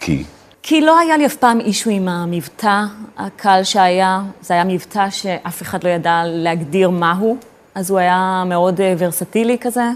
כי? 0.00 0.24
כי 0.62 0.80
לא 0.80 0.98
היה 0.98 1.16
לי 1.16 1.26
אף 1.26 1.36
פעם 1.36 1.60
אישו 1.60 1.90
עם 1.90 2.08
המבטא 2.08 2.82
הקל 3.18 3.60
שהיה, 3.64 4.20
זה 4.40 4.54
היה 4.54 4.64
מבטא 4.64 5.10
שאף 5.10 5.62
אחד 5.62 5.84
לא 5.84 5.88
ידע 5.88 6.22
להגדיר 6.24 6.90
מהו, 6.90 7.36
אז 7.74 7.90
הוא 7.90 7.98
היה 7.98 8.42
מאוד 8.46 8.80
אה, 8.80 8.94
ורסטילי 8.98 9.58
כזה. 9.60 9.90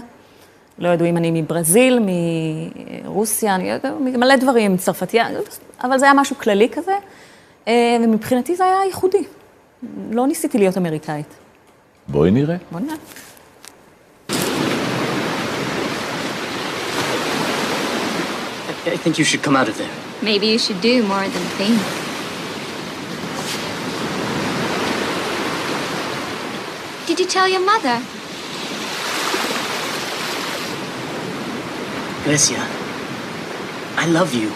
לא 0.79 0.89
ידעו 0.89 1.07
אם 1.07 1.17
אני 1.17 1.41
מברזיל, 1.41 1.99
מרוסיה, 3.05 3.55
אני 3.55 3.71
יודעת, 3.71 3.93
מלא 4.01 4.35
דברים, 4.35 4.77
צרפתיה, 4.77 5.27
אבל 5.83 5.97
זה 5.97 6.05
היה 6.05 6.13
משהו 6.13 6.35
כללי 6.37 6.69
כזה, 6.69 6.93
ומבחינתי 7.69 8.55
זה 8.55 8.65
היה 8.65 8.85
ייחודי. 8.85 9.23
לא 10.11 10.27
ניסיתי 10.27 10.57
להיות 10.57 10.77
אמריקאית. 10.77 11.27
בואי 12.07 12.31
נראה. 12.31 12.55
בואי 12.71 12.83
נראה. 12.83 12.95
I 18.83 18.97
think 18.97 19.19
you 19.19 19.25
should 19.25 19.43
come 19.43 19.55
out 19.55 19.67
of 19.67 19.77
there. 19.77 19.93
Maybe 20.23 20.47
you 20.53 20.59
should 20.65 20.81
do 20.81 21.03
more 21.03 21.27
than 21.35 21.45
think. 21.59 21.79
Did 27.07 27.19
you 27.19 27.27
tell 27.35 27.47
your 27.47 27.63
mother? 27.73 27.97
Grecia, 32.23 32.63
I 34.03 34.05
love 34.17 34.31
you. 34.41 34.49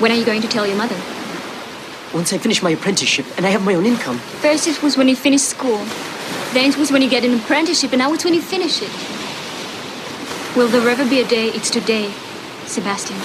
When 0.00 0.10
are 0.12 0.18
you 0.20 0.26
going 0.30 0.42
to 0.46 0.48
tell 0.48 0.66
your 0.66 0.76
mother? 0.76 1.15
Once 2.14 2.32
I 2.32 2.38
finish 2.38 2.62
my 2.62 2.70
apprenticeship 2.70 3.26
and 3.36 3.44
I 3.44 3.50
have 3.50 3.64
my 3.64 3.74
own 3.74 3.84
income. 3.84 4.18
First 4.40 4.68
it 4.68 4.82
was 4.82 4.96
when 4.96 5.08
you 5.08 5.16
finish 5.16 5.42
school. 5.42 5.84
Then 6.52 6.70
it 6.70 6.78
was 6.78 6.90
when 6.90 7.02
you 7.02 7.10
get 7.10 7.24
an 7.24 7.34
apprenticeship, 7.34 7.92
and 7.92 7.98
now 7.98 8.12
it's 8.14 8.24
when 8.24 8.32
you 8.32 8.40
finish 8.40 8.80
it. 8.80 8.90
Will 10.56 10.68
there 10.68 10.88
ever 10.88 11.04
be 11.04 11.20
a 11.20 11.26
day? 11.26 11.48
It's 11.48 11.68
today, 11.68 12.10
Sebastian. 12.64 13.16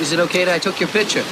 Is 0.00 0.12
it 0.12 0.20
okay 0.20 0.44
that 0.44 0.54
I 0.54 0.58
took 0.58 0.78
your 0.78 0.88
picture? 0.90 1.24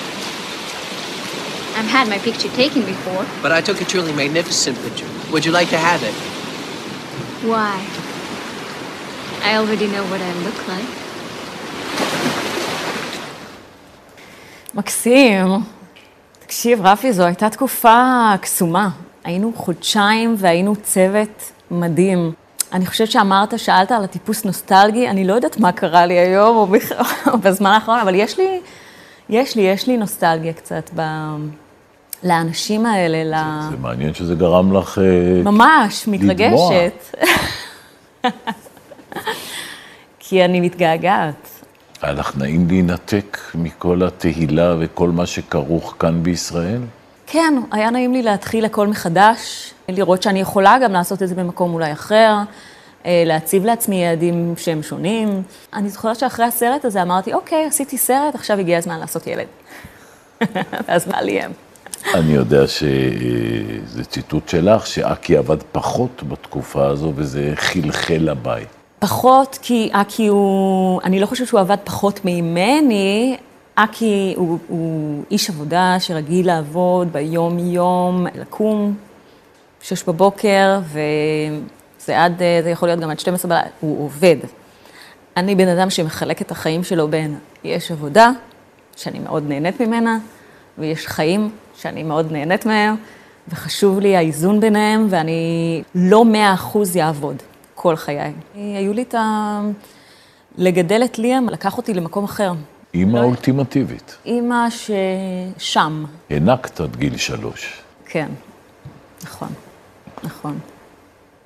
I've 1.78 1.86
had 1.86 2.08
my 2.08 2.18
picture 2.18 2.48
taken 2.48 2.84
before. 2.84 3.24
But 3.40 3.52
I 3.52 3.60
took 3.60 3.80
a 3.80 3.84
truly 3.84 4.12
magnificent 4.12 4.76
picture. 4.82 5.06
Would 5.30 5.44
you 5.44 5.52
like 5.52 5.68
to 5.68 5.78
have 5.78 6.02
it? 6.02 6.14
Why? 7.46 8.07
I 9.48 9.56
already 9.56 9.88
know 9.94 10.04
what 10.12 10.20
I 10.20 10.32
look 10.46 10.60
like. 10.68 10.90
מקסים. 14.74 15.46
תקשיב, 16.38 16.86
רפי, 16.86 17.12
זו 17.12 17.24
הייתה 17.24 17.50
תקופה 17.50 18.32
קסומה. 18.40 18.88
היינו 19.24 19.52
חודשיים 19.56 20.34
והיינו 20.38 20.76
צוות 20.76 21.52
מדהים. 21.70 22.32
אני 22.72 22.86
חושבת 22.86 23.10
שאמרת, 23.10 23.58
שאלת 23.58 23.92
על 23.92 24.04
הטיפוס 24.04 24.44
נוסטלגי, 24.44 25.08
אני 25.08 25.24
לא 25.24 25.32
יודעת 25.32 25.60
מה 25.60 25.72
קרה 25.72 26.06
לי 26.06 26.18
היום 26.18 26.56
או, 26.56 26.66
בכ... 26.66 26.92
או 27.32 27.38
בזמן 27.38 27.70
האחרון, 27.70 27.98
אבל 27.98 28.14
יש 28.14 28.38
לי, 28.38 28.60
יש 29.28 29.56
לי, 29.56 29.62
יש 29.62 29.86
לי 29.86 29.96
נוסטלגיה 29.96 30.52
קצת 30.52 30.90
ב... 30.94 31.02
לאנשים 32.22 32.86
האלה, 32.86 33.24
ל... 33.24 33.70
זה 33.70 33.76
מעניין 33.76 34.14
שזה 34.14 34.34
גרם 34.34 34.72
לך... 34.72 34.98
אה, 34.98 35.42
ממש. 35.42 36.08
מתרגשת. 36.08 37.16
כי 40.28 40.44
אני 40.44 40.60
מתגעגעת. 40.60 41.48
היה 42.02 42.12
לך 42.12 42.36
נעים 42.36 42.68
להינתק 42.68 43.38
מכל 43.54 44.02
התהילה 44.02 44.74
וכל 44.78 45.08
מה 45.08 45.26
שכרוך 45.26 45.94
כאן 45.98 46.22
בישראל? 46.22 46.80
כן, 47.26 47.54
היה 47.70 47.90
נעים 47.90 48.12
לי 48.12 48.22
להתחיל 48.22 48.64
הכל 48.64 48.86
מחדש, 48.86 49.70
לראות 49.88 50.22
שאני 50.22 50.40
יכולה 50.40 50.76
גם 50.82 50.92
לעשות 50.92 51.22
את 51.22 51.28
זה 51.28 51.34
במקום 51.34 51.74
אולי 51.74 51.92
אחר, 51.92 52.36
אה, 53.06 53.22
להציב 53.26 53.64
לעצמי 53.64 53.96
יעדים 54.04 54.54
שהם 54.56 54.82
שונים. 54.82 55.42
אני 55.72 55.88
זוכרת 55.88 56.18
שאחרי 56.18 56.46
הסרט 56.46 56.84
הזה 56.84 57.02
אמרתי, 57.02 57.34
אוקיי, 57.34 57.66
עשיתי 57.66 57.98
סרט, 57.98 58.34
עכשיו 58.34 58.58
הגיע 58.58 58.78
הזמן 58.78 59.00
לעשות 59.00 59.26
ילד. 59.26 59.46
ואז 60.88 61.08
מה 61.08 61.22
לי 61.22 61.40
הם? 61.40 61.52
אני 62.14 62.32
יודע 62.32 62.66
שזה 62.66 64.04
ציטוט 64.04 64.48
שלך, 64.48 64.86
שאקי 64.86 65.36
עבד 65.36 65.62
פחות 65.72 66.22
בתקופה 66.28 66.86
הזו 66.86 67.12
וזה 67.16 67.52
חלחל 67.56 68.18
לבית. 68.20 68.77
פחות, 68.98 69.58
כי 69.62 69.90
אקי 69.92 70.26
הוא, 70.26 71.00
אני 71.04 71.20
לא 71.20 71.26
חושבת 71.26 71.48
שהוא 71.48 71.60
עבד 71.60 71.76
פחות 71.84 72.20
ממני, 72.24 73.36
אקי 73.74 74.34
הוא, 74.36 74.58
הוא 74.68 75.22
איש 75.30 75.50
עבודה 75.50 75.96
שרגיל 75.98 76.46
לעבוד 76.46 77.12
ביום-יום, 77.12 78.26
לקום, 78.34 78.94
שש 79.82 80.04
בבוקר, 80.04 80.80
וזה 80.82 82.24
עד, 82.24 82.38
זה 82.62 82.70
יכול 82.70 82.88
להיות 82.88 83.00
גם 83.00 83.10
עד 83.10 83.20
12 83.20 83.48
בלילה, 83.48 83.66
הוא 83.80 84.04
עובד. 84.04 84.36
אני 85.36 85.54
בן 85.54 85.68
אדם 85.68 85.90
שמחלק 85.90 86.42
את 86.42 86.50
החיים 86.50 86.84
שלו 86.84 87.08
בין, 87.08 87.38
יש 87.64 87.90
עבודה, 87.90 88.30
שאני 88.96 89.18
מאוד 89.18 89.44
נהנית 89.48 89.80
ממנה, 89.80 90.18
ויש 90.78 91.06
חיים 91.06 91.50
שאני 91.76 92.02
מאוד 92.02 92.32
נהנית 92.32 92.66
מהם, 92.66 92.96
וחשוב 93.48 94.00
לי 94.00 94.16
האיזון 94.16 94.60
ביניהם, 94.60 95.06
ואני 95.10 95.82
לא 95.94 96.24
מאה 96.24 96.54
אחוז 96.54 96.96
יעבוד 96.96 97.36
כל 97.80 97.96
חיי. 97.96 98.32
היו 98.54 98.92
לי 98.92 99.02
את 99.02 99.14
ה... 99.14 99.60
לגדל 100.56 101.02
את 101.04 101.18
ליאם, 101.18 101.48
לקח 101.48 101.76
אותי 101.76 101.94
למקום 101.94 102.24
אחר. 102.24 102.52
אימא 102.94 103.18
לא- 103.18 103.24
אולטימטיבית. 103.24 104.16
אימא 104.26 104.66
ששם, 104.70 106.04
הענקת 106.30 106.80
עד 106.80 106.96
גיל 106.96 107.16
שלוש. 107.16 107.82
כן, 108.06 108.28
נכון, 109.24 109.48
נכון. 110.22 110.58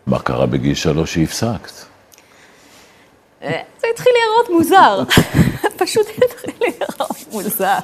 מה 0.06 0.18
קרה 0.18 0.46
בגיל 0.46 0.74
שלוש 0.74 1.14
שהפסקת? 1.14 1.72
אה, 3.42 3.60
זה 3.80 3.86
התחיל 3.94 4.12
להיראות 4.12 4.50
מוזר, 4.50 5.02
פשוט 5.84 6.06
התחיל 6.24 6.54
להיראות 6.60 7.24
מוזר. 7.32 7.78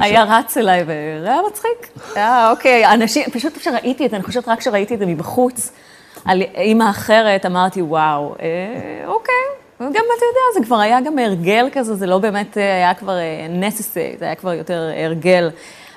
היה 0.00 0.24
רץ 0.24 0.56
אליי 0.56 0.82
וזה 0.82 1.28
היה 1.32 1.40
מצחיק. 1.50 1.88
היה 2.14 2.50
אוקיי, 2.50 2.86
אנשים, 2.94 3.30
פשוט 3.30 3.58
כשראיתי 3.58 4.06
את 4.06 4.10
זה, 4.10 4.16
אני 4.16 4.24
חושבת 4.24 4.48
רק 4.48 4.58
כשראיתי 4.58 4.94
את 4.94 4.98
זה 4.98 5.06
מבחוץ, 5.06 5.70
על 6.24 6.42
אימא 6.54 6.90
אחרת, 6.90 7.46
אמרתי, 7.46 7.82
וואו, 7.82 8.34
אה, 8.42 9.06
אוקיי. 9.06 9.34
וגם, 9.80 9.90
אתה 9.90 10.24
יודע, 10.24 10.60
זה 10.60 10.66
כבר 10.66 10.76
היה 10.76 11.00
גם 11.00 11.18
הרגל 11.18 11.68
כזה, 11.72 11.94
זה 11.94 12.06
לא 12.06 12.18
באמת 12.18 12.58
אה, 12.58 12.74
היה 12.76 12.94
כבר 12.94 13.16
necessary, 13.60 14.18
זה 14.18 14.24
היה 14.24 14.34
כבר 14.34 14.52
יותר 14.52 14.90
הרגל. 14.96 15.50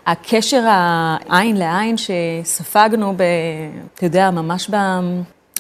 הקשר 0.06 0.64
העין 0.68 1.58
לעין 1.58 1.96
שספגנו, 1.98 3.14
ב, 3.18 3.22
אתה 3.96 4.06
יודע, 4.06 4.32
ממש 4.32 4.70
ב... 4.70 4.76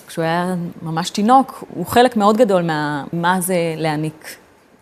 כשהוא 0.07 0.23
היה 0.23 0.55
ממש 0.81 1.09
תינוק, 1.09 1.63
הוא 1.73 1.85
חלק 1.85 2.17
מאוד 2.17 2.37
גדול 2.37 2.61
מה 2.61 3.03
מה 3.13 3.41
זה 3.41 3.55
להעניק. 3.77 4.35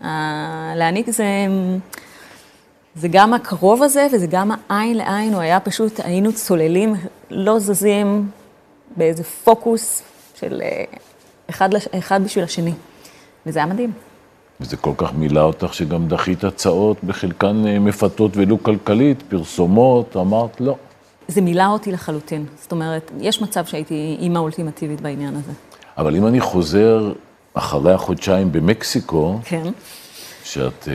ה- 0.03 0.71
להעניק 0.75 1.09
זה, 1.09 1.25
זה 2.95 3.07
גם 3.11 3.33
הקרוב 3.33 3.83
הזה 3.83 4.07
וזה 4.13 4.27
גם 4.27 4.51
העין 4.69 4.97
לעין, 4.97 5.33
הוא 5.33 5.41
היה 5.41 5.59
פשוט, 5.59 5.99
היינו 6.03 6.33
צוללים, 6.33 6.95
לא 7.29 7.59
זזים 7.59 8.29
באיזה 8.97 9.23
פוקוס 9.23 10.01
של 10.39 10.61
אה, 10.61 10.83
אחד, 11.49 11.73
לש- 11.73 11.87
אחד 11.87 12.23
בשביל 12.23 12.43
השני. 12.43 12.73
וזה 13.45 13.59
היה 13.59 13.65
מדהים. 13.65 13.91
וזה 14.59 14.77
כל 14.77 14.91
כך 14.97 15.13
מילא 15.13 15.39
אותך 15.39 15.73
שגם 15.73 16.07
דחית 16.07 16.43
הצעות, 16.43 17.03
בחלקן 17.03 17.67
אה, 17.67 17.79
מפתות 17.79 18.31
ולו 18.37 18.63
כלכלית, 18.63 19.21
פרסומות, 19.29 20.17
אמרת 20.17 20.61
לא. 20.61 20.75
זה 21.27 21.41
מילא 21.41 21.65
אותי 21.67 21.91
לחלוטין. 21.91 22.45
זאת 22.61 22.71
אומרת, 22.71 23.11
יש 23.19 23.41
מצב 23.41 23.65
שהייתי 23.65 24.17
אימא 24.19 24.39
אולטימטיבית 24.39 25.01
בעניין 25.01 25.35
הזה. 25.35 25.51
אבל 25.97 26.15
אם 26.15 26.27
אני 26.27 26.39
חוזר 26.41 27.13
אחרי 27.53 27.93
החודשיים 27.93 28.51
במקסיקו, 28.51 29.39
כן. 29.43 29.63
כשאת 30.43 30.83
uh, 30.83 30.87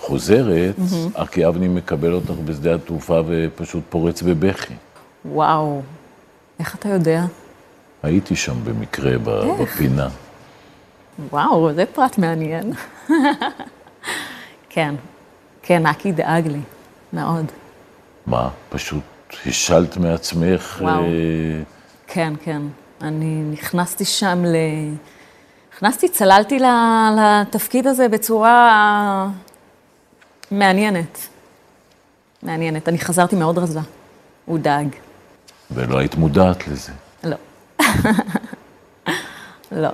חוזרת, 0.00 0.74
ארקי 1.18 1.46
אבני 1.48 1.68
מקבל 1.68 2.12
אותך 2.12 2.30
בשדה 2.44 2.74
התעופה 2.74 3.20
ופשוט 3.26 3.82
פורץ 3.90 4.22
בבכי. 4.22 4.74
וואו, 5.24 5.80
איך 6.60 6.74
אתה 6.74 6.88
יודע? 6.88 7.22
הייתי 8.02 8.36
שם 8.36 8.64
במקרה 8.64 9.18
ב- 9.18 9.28
איך? 9.28 9.60
בפינה. 9.60 10.08
וואו, 11.30 11.72
זה 11.72 11.84
פרט 11.86 12.18
מעניין. 12.18 12.72
כן, 14.68 14.94
כן, 15.62 15.86
אקי 15.86 16.12
דאג 16.12 16.46
לי, 16.46 16.60
מאוד. 17.12 17.44
מה, 18.26 18.48
פשוט 18.70 19.02
השלת 19.46 19.96
מעצמך? 19.96 20.78
וואו. 20.80 21.02
אה, 21.04 21.08
כן, 22.06 22.32
כן. 22.44 22.62
אני 23.00 23.42
נכנסתי 23.52 24.04
שם 24.04 24.44
ל... 24.44 24.56
נכנסתי, 25.74 26.08
צללתי 26.08 26.58
ל- 26.58 26.64
לתפקיד 27.18 27.86
הזה 27.86 28.08
בצורה 28.08 29.28
מעניינת. 30.50 31.28
מעניינת. 32.42 32.88
אני 32.88 32.98
חזרתי 32.98 33.36
מאוד 33.36 33.58
רזה. 33.58 33.80
הוא 34.46 34.58
דאג. 34.58 34.88
ולא 35.70 35.98
היית 35.98 36.14
מודעת 36.14 36.68
לזה. 36.68 36.92
לא. 37.24 37.36
לא. 39.72 39.90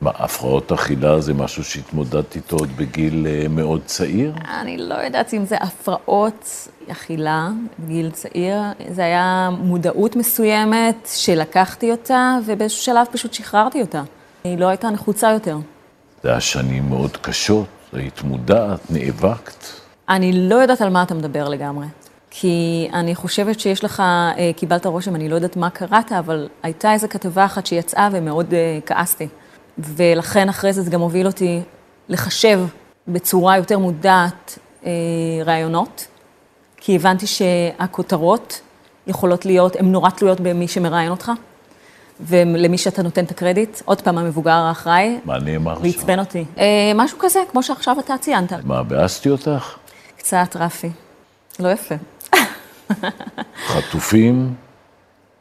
מה, 0.00 0.10
הפרעות 0.14 0.72
אכילה 0.72 1.20
זה 1.20 1.34
משהו 1.34 1.64
שהתמודדת 1.64 2.36
איתו 2.36 2.56
עוד 2.56 2.68
בגיל 2.76 3.26
אה, 3.26 3.48
מאוד 3.48 3.80
צעיר? 3.84 4.34
אני 4.60 4.78
לא 4.78 4.94
יודעת 4.94 5.34
אם 5.34 5.44
זה 5.44 5.56
הפרעות 5.56 6.68
אכילה 6.88 7.48
בגיל 7.78 8.10
צעיר, 8.10 8.58
זה 8.88 9.04
היה 9.04 9.50
מודעות 9.58 10.16
מסוימת 10.16 11.08
שלקחתי 11.14 11.90
אותה, 11.90 12.36
ובאיזשהו 12.46 12.82
שלב 12.82 13.06
פשוט 13.12 13.34
שחררתי 13.34 13.80
אותה. 13.80 14.02
היא 14.44 14.58
לא 14.58 14.66
הייתה 14.66 14.90
נחוצה 14.90 15.30
יותר. 15.30 15.58
זה 16.22 16.30
היה 16.30 16.40
שנים 16.40 16.88
מאוד 16.88 17.16
קשות, 17.16 17.66
היית 17.92 18.22
מודעת, 18.22 18.80
נאבקת. 18.90 19.64
אני 20.08 20.48
לא 20.48 20.54
יודעת 20.54 20.80
על 20.80 20.88
מה 20.88 21.02
אתה 21.02 21.14
מדבר 21.14 21.48
לגמרי. 21.48 21.86
כי 22.34 22.88
אני 22.92 23.14
חושבת 23.14 23.60
שיש 23.60 23.84
לך, 23.84 24.00
אה, 24.00 24.50
קיבלת 24.56 24.86
רושם, 24.86 25.14
אני 25.14 25.28
לא 25.28 25.34
יודעת 25.34 25.56
מה 25.56 25.70
קראת, 25.70 26.12
אבל 26.12 26.48
הייתה 26.62 26.92
איזו 26.92 27.08
כתבה 27.10 27.44
אחת 27.44 27.66
שיצאה 27.66 28.08
ומאוד 28.12 28.54
אה, 28.54 28.78
כעסתי. 28.86 29.28
ולכן 29.78 30.48
אחרי 30.48 30.72
זה 30.72 30.82
זה 30.82 30.90
גם 30.90 31.00
הוביל 31.00 31.26
אותי 31.26 31.60
לחשב 32.08 32.60
בצורה 33.08 33.56
יותר 33.56 33.78
מודעת 33.78 34.58
אה, 34.84 34.90
רעיונות, 35.44 36.06
כי 36.76 36.96
הבנתי 36.96 37.26
שהכותרות 37.26 38.60
יכולות 39.06 39.46
להיות, 39.46 39.76
הן 39.76 39.92
נורא 39.92 40.10
תלויות 40.10 40.40
במי 40.40 40.68
שמראיין 40.68 41.10
אותך, 41.10 41.32
ולמי 42.20 42.78
שאתה 42.78 43.02
נותן 43.02 43.24
את 43.24 43.30
הקרדיט. 43.30 43.80
עוד 43.84 44.00
פעם, 44.00 44.18
המבוגר 44.18 44.50
האחראי, 44.50 45.18
מה 45.24 45.38
נאמר 45.38 45.74
שם? 45.74 45.82
ועצבן 45.82 46.18
אותי. 46.18 46.44
אה, 46.58 46.92
משהו 46.94 47.18
כזה, 47.20 47.40
כמו 47.50 47.62
שעכשיו 47.62 47.96
אתה 47.98 48.18
ציינת. 48.20 48.52
מה, 48.64 48.82
ביאסתי 48.82 49.30
אותך? 49.30 49.76
קצת 50.16 50.56
רפי. 50.56 50.90
לא 51.60 51.68
יפה. 51.68 51.94
חטופים, 53.66 54.54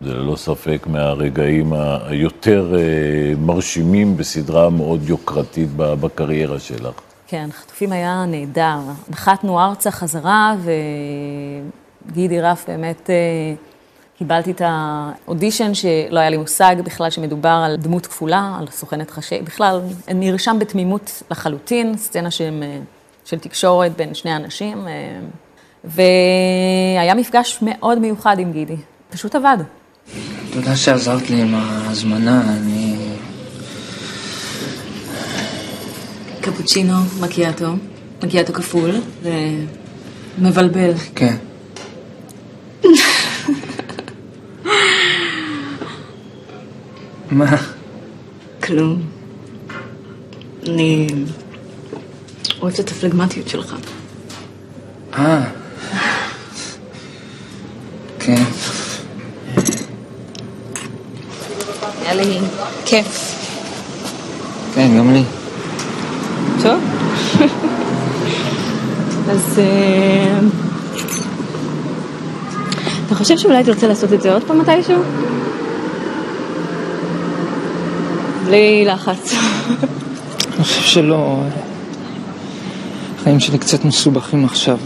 זה 0.02 0.14
ללא 0.14 0.36
ספק 0.36 0.88
מהרגעים 0.88 1.74
היותר 2.04 2.76
אה, 2.78 3.34
מרשימים 3.38 4.18
בסדרה 4.18 4.70
מאוד 4.70 5.10
יוקרתית 5.10 5.70
בקריירה 5.76 6.60
שלך. 6.60 6.94
כן, 7.28 7.50
חטופים 7.52 7.92
היה 7.92 8.26
נהדר. 8.28 8.80
נחתנו 9.10 9.60
ארצה 9.60 9.92
חזרה, 9.92 10.56
וגידי 12.08 12.42
רף 12.42 12.66
באמת, 12.68 13.10
אה, 13.10 13.16
קיבלתי 14.18 14.52
את 14.52 14.62
האודישן, 14.66 15.74
שלא 15.74 16.20
היה 16.20 16.30
לי 16.30 16.38
מושג 16.38 16.76
בכלל 16.86 17.10
שמדובר 17.10 17.64
על 17.66 17.76
דמות 17.76 18.08
כפולה, 18.08 18.56
על 18.60 18.68
סוכנת 18.68 19.12
חשי, 19.12 19.42
בכלל, 19.42 19.82
נרשם 20.16 20.58
בתמימות 20.60 21.24
לחלוטין, 21.32 21.98
סצנה 21.98 22.32
שהם, 22.32 22.64
אה, 22.64 22.80
של 23.26 23.40
תקשורת 23.40 23.92
בין 23.98 24.14
שני 24.14 24.36
אנשים, 24.36 24.88
והיה 25.84 27.16
מפגש 27.16 27.60
מאוד 27.62 28.00
מיוחד 28.00 28.40
עם 28.40 28.52
גידי, 28.52 28.76
פשוט 29.10 29.36
עבד. 29.36 29.58
תודה 30.54 30.76
שעזרת 30.76 31.30
לי 31.30 31.42
עם 31.42 31.56
ההזמנה, 31.56 32.42
אני... 32.58 32.98
קפוצ'ינו, 36.42 36.94
מקיאטו, 37.20 37.74
מקיאטו 38.24 38.54
כפול, 38.54 38.92
ומבלבל. 40.38 40.92
כן. 41.16 41.36
מה? 47.32 47.56
כלום. 48.64 49.02
אני 50.68 51.08
אוהבת 52.62 52.80
את 52.80 52.90
הפלגמטיות 52.90 53.48
שלך. 53.48 53.76
אה. 55.14 55.61
כן. 58.24 58.44
היה 62.02 62.14
לי 62.14 62.40
כיף. 62.86 63.36
כן, 64.76 64.98
גם 64.98 65.14
לי. 65.14 65.24
טוב. 66.64 66.80
אז... 69.30 69.60
אה, 69.60 70.40
אתה 73.08 73.16
חושב 73.16 73.38
שאולי 73.38 73.64
תרצה 73.64 73.88
לעשות 73.88 74.14
את 74.14 74.22
זה 74.22 74.34
עוד 74.34 74.44
פעם 74.44 74.60
מתישהו? 74.60 75.02
בלי 78.46 78.86
לחץ. 78.86 79.34
אני 80.56 80.64
חושב 80.64 80.82
שלא... 80.82 81.44
החיים 83.20 83.40
שלי 83.40 83.58
קצת 83.58 83.86
מסובכים 83.86 84.46
עכשיו. 84.46 84.78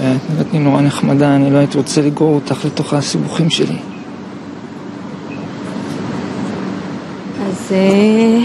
ואת 0.00 0.20
נראית 0.30 0.52
לי 0.52 0.58
נורא 0.58 0.80
נחמדה, 0.80 1.36
אני 1.36 1.50
לא 1.50 1.58
הייתי 1.58 1.78
רוצה 1.78 2.02
לגרור 2.02 2.34
אותך 2.34 2.64
לתוך 2.64 2.94
הסיבוכים 2.94 3.50
שלי. 3.50 3.76
אז... 7.46 7.72
אה, 7.72 8.38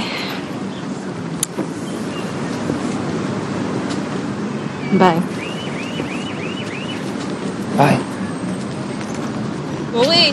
ביי. 4.98 5.18
ביי. 7.78 7.96
אורי! 9.94 10.32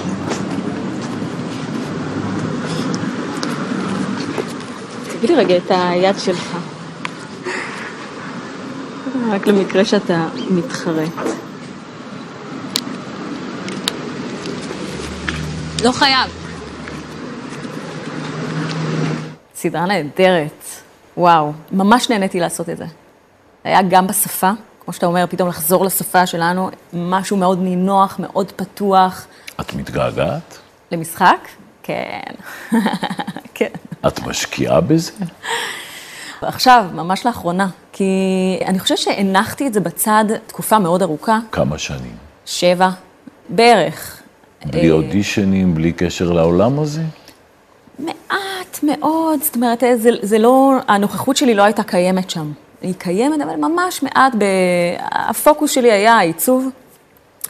תביא 5.18 5.28
לי 5.28 5.34
רגע 5.34 5.56
את 5.56 5.70
היד 5.70 6.18
שלך. 6.18 6.61
רק 9.32 9.46
למקרה 9.46 9.84
שאתה 9.84 10.28
מתחרט. 10.50 11.12
לא 15.84 15.92
חייב. 15.92 16.30
סדרה 19.54 19.86
נהדרת. 19.86 20.64
וואו, 21.16 21.52
ממש 21.72 22.10
נהניתי 22.10 22.40
לעשות 22.40 22.68
את 22.68 22.76
זה. 22.76 22.84
היה 23.64 23.82
גם 23.82 24.06
בשפה, 24.06 24.50
כמו 24.84 24.92
שאתה 24.92 25.06
אומר, 25.06 25.24
פתאום 25.30 25.48
לחזור 25.48 25.84
לשפה 25.84 26.26
שלנו, 26.26 26.70
משהו 26.92 27.36
מאוד 27.36 27.58
נינוח, 27.62 28.16
מאוד 28.18 28.52
פתוח. 28.56 29.26
את 29.60 29.74
מתגעגעת? 29.74 30.58
למשחק? 30.90 31.48
כן. 31.82 32.32
כן. 33.54 33.70
את 34.06 34.20
משקיעה 34.20 34.80
בזה? 34.80 35.12
עכשיו, 36.44 36.84
ממש 36.94 37.26
לאחרונה, 37.26 37.68
כי 37.92 38.04
אני 38.66 38.78
חושבת 38.78 38.98
שהנחתי 38.98 39.66
את 39.66 39.74
זה 39.74 39.80
בצד 39.80 40.24
תקופה 40.46 40.78
מאוד 40.78 41.02
ארוכה, 41.02 41.38
כמה 41.52 41.78
שנים? 41.78 42.16
שבע, 42.46 42.88
בערך. 43.48 44.22
בלי 44.64 44.90
אודישנים, 44.90 45.74
בלי 45.74 45.92
קשר 45.92 46.32
לעולם 46.32 46.78
הזה? 46.78 47.02
מעט 47.98 48.78
מאוד, 48.82 49.42
זאת 49.42 49.56
אומרת, 49.56 49.82
זה, 49.96 50.10
זה 50.22 50.38
לא, 50.38 50.72
הנוכחות 50.88 51.36
שלי 51.36 51.54
לא 51.54 51.62
הייתה 51.62 51.82
קיימת 51.82 52.30
שם. 52.30 52.52
היא 52.82 52.94
קיימת, 52.98 53.40
אבל 53.40 53.56
ממש 53.56 54.02
מעט, 54.02 54.34
ב... 54.38 54.44
הפוקוס 55.00 55.70
שלי 55.70 55.92
היה 55.92 56.14
העיצוב. 56.14 56.68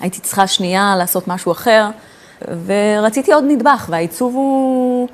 הייתי 0.00 0.20
צריכה 0.20 0.46
שנייה 0.46 0.94
לעשות 0.98 1.28
משהו 1.28 1.52
אחר, 1.52 1.88
ורציתי 2.66 3.32
עוד 3.32 3.44
נדבך, 3.48 3.86
והעיצוב 3.90 4.34
הוא... 4.34 5.08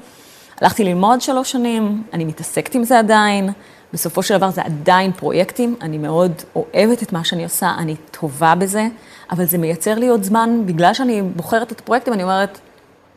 הלכתי 0.60 0.84
ללמוד 0.84 1.20
שלוש 1.20 1.52
שנים, 1.52 2.02
אני 2.12 2.24
מתעסקת 2.24 2.74
עם 2.74 2.84
זה 2.84 2.98
עדיין. 2.98 3.50
בסופו 3.92 4.22
של 4.22 4.36
דבר 4.36 4.50
זה 4.50 4.62
עדיין 4.62 5.12
פרויקטים, 5.12 5.76
אני 5.80 5.98
מאוד 5.98 6.32
אוהבת 6.56 7.02
את 7.02 7.12
מה 7.12 7.24
שאני 7.24 7.44
עושה, 7.44 7.72
אני 7.78 7.96
טובה 8.10 8.54
בזה, 8.54 8.86
אבל 9.30 9.44
זה 9.44 9.58
מייצר 9.58 9.94
לי 9.94 10.08
עוד 10.08 10.22
זמן, 10.22 10.62
בגלל 10.66 10.94
שאני 10.94 11.22
בוחרת 11.22 11.72
את 11.72 11.80
הפרויקטים, 11.80 12.12
אני 12.12 12.22
אומרת, 12.22 12.58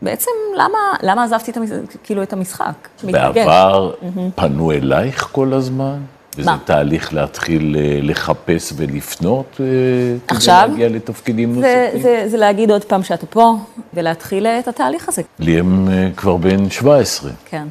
בעצם 0.01 0.32
למה, 0.58 0.77
למה 1.04 1.23
עזבתי 1.23 1.51
את, 1.51 1.58
המש... 1.58 1.69
כאילו 2.04 2.23
את 2.23 2.34
המשחק? 2.34 2.88
בעבר 3.04 3.93
פנו 4.36 4.71
אלייך 4.71 5.30
כל 5.32 5.54
הזמן? 5.54 5.99
וזה? 6.38 6.52
תהליך 6.65 7.13
להתחיל 7.13 7.76
אה, 7.80 8.00
לחפש 8.02 8.74
ולפנות 8.76 9.60
אה, 9.60 9.65
עכשיו? 10.28 10.63
כדי 10.67 10.72
להגיע 10.72 10.89
לתפקידים 10.98 11.54
זה, 11.54 11.86
נוספים? 11.86 12.02
זה, 12.02 12.24
זה 12.28 12.38
להגיד 12.38 12.72
עוד 12.72 12.84
פעם 12.84 13.04
שאתה 13.04 13.26
פה, 13.26 13.58
ולהתחיל 13.94 14.48
את 14.48 14.67
התהליך 14.67 15.10
הזה. 15.10 15.22
ליאם 15.39 15.89
אה, 15.89 16.10
כבר 16.17 16.38
בן 16.38 16.70
17. 16.70 17.32
כן. 17.46 17.67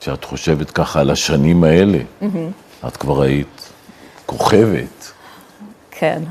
כשאת 0.00 0.24
חושבת 0.24 0.70
ככה 0.70 1.00
על 1.00 1.10
השנים 1.10 1.64
האלה, 1.64 1.98
את 2.86 2.96
כבר 2.96 3.22
היית 3.22 3.68
כוכבת, 4.26 5.12
כן. 5.90 6.22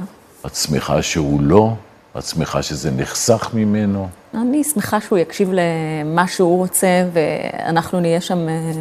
את 0.45 0.55
שמחה 0.55 1.01
שהוא 1.01 1.41
לא, 1.41 1.73
את 2.17 2.23
שמחה 2.23 2.62
שזה 2.62 2.91
נחסך 2.91 3.49
ממנו. 3.53 4.08
אני 4.34 4.63
שמחה 4.63 5.01
שהוא 5.01 5.19
יקשיב 5.19 5.49
למה 5.51 6.27
שהוא 6.27 6.58
רוצה, 6.58 7.05
ואנחנו 7.13 7.99
נהיה 7.99 8.21
שם 8.21 8.49
אה, 8.49 8.71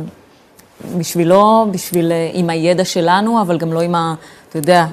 בשבילו, 0.98 1.66
בשביל, 1.70 2.12
אה, 2.12 2.30
עם 2.32 2.50
הידע 2.50 2.84
שלנו, 2.84 3.42
אבל 3.42 3.58
גם 3.58 3.72
לא 3.72 3.80
עם 3.80 3.94
ה... 3.94 4.14
אתה 4.48 4.58
יודע, 4.58 4.86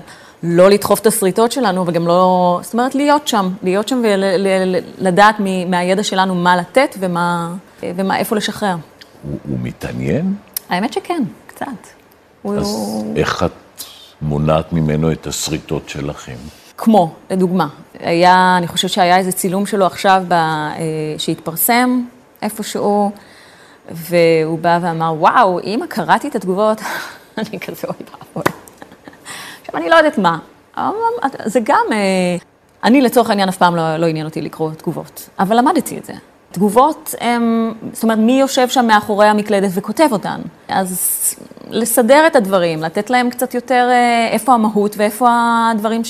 לא 0.43 0.69
לדחוף 0.69 0.99
את 0.99 1.07
השריטות 1.07 1.51
שלנו, 1.51 1.81
אבל 1.81 1.93
גם 1.93 2.07
לא... 2.07 2.59
זאת 2.63 2.73
אומרת, 2.73 2.95
להיות 2.95 3.27
שם, 3.27 3.49
להיות 3.63 3.87
שם 3.87 4.01
ולדעת 4.03 5.35
מהידע 5.67 6.03
שלנו 6.03 6.35
מה 6.35 6.55
לתת 6.55 6.95
ומה, 6.99 7.53
ומה 7.83 8.17
איפה 8.17 8.35
לשחרר. 8.35 8.75
הוא, 9.23 9.37
הוא 9.49 9.57
מתעניין? 9.61 10.35
האמת 10.69 10.93
שכן, 10.93 11.23
קצת. 11.47 11.65
אז 12.45 12.67
הוא... 12.67 13.17
איך 13.17 13.43
את 13.43 13.83
מונעת 14.21 14.73
ממנו 14.73 15.11
את 15.11 15.27
השריטות 15.27 15.89
שלכם? 15.89 16.35
כמו, 16.77 17.13
לדוגמה, 17.31 17.67
היה, 17.99 18.55
אני 18.57 18.67
חושבת 18.67 18.91
שהיה 18.91 19.17
איזה 19.17 19.31
צילום 19.31 19.65
שלו 19.65 19.85
עכשיו 19.85 20.23
ב, 20.27 20.33
אה, 20.33 20.75
שהתפרסם 21.17 22.01
איפשהו, 22.41 23.11
והוא 23.91 24.59
בא 24.59 24.79
ואמר, 24.81 25.13
וואו, 25.17 25.59
אמא, 25.63 25.85
קראתי 25.85 26.27
את 26.27 26.35
התגובות, 26.35 26.81
אני 27.37 27.59
כזה, 27.59 27.87
אוי 27.87 27.95
ואבוי. 27.99 28.53
עכשיו, 29.61 29.75
אני 29.75 29.89
לא 29.89 29.95
יודעת 29.95 30.17
מה, 30.17 30.39
זה 31.45 31.59
גם, 31.63 31.85
אה, 31.91 32.37
אני 32.83 33.01
לצורך 33.01 33.29
העניין 33.29 33.49
אף 33.49 33.57
פעם 33.57 33.75
לא, 33.75 33.97
לא 33.97 34.05
עניין 34.05 34.25
אותי 34.25 34.41
לקרוא 34.41 34.71
תגובות, 34.71 35.29
אבל 35.39 35.57
למדתי 35.57 35.97
את 35.97 36.05
זה. 36.05 36.13
תגובות 36.51 37.15
הם, 37.21 37.73
זאת 37.93 38.03
אומרת, 38.03 38.17
מי 38.17 38.39
יושב 38.39 38.69
שם 38.69 38.87
מאחורי 38.87 39.25
המקלדת 39.25 39.69
וכותב 39.73 40.07
אותן? 40.11 40.41
אז 40.67 41.35
לסדר 41.69 42.27
את 42.27 42.35
הדברים, 42.35 42.83
לתת 42.83 43.09
להם 43.09 43.29
קצת 43.29 43.53
יותר 43.53 43.87
אה, 43.91 44.27
איפה 44.31 44.53
המהות 44.53 44.95
ואיפה 44.97 45.29
הדברים 45.71 46.01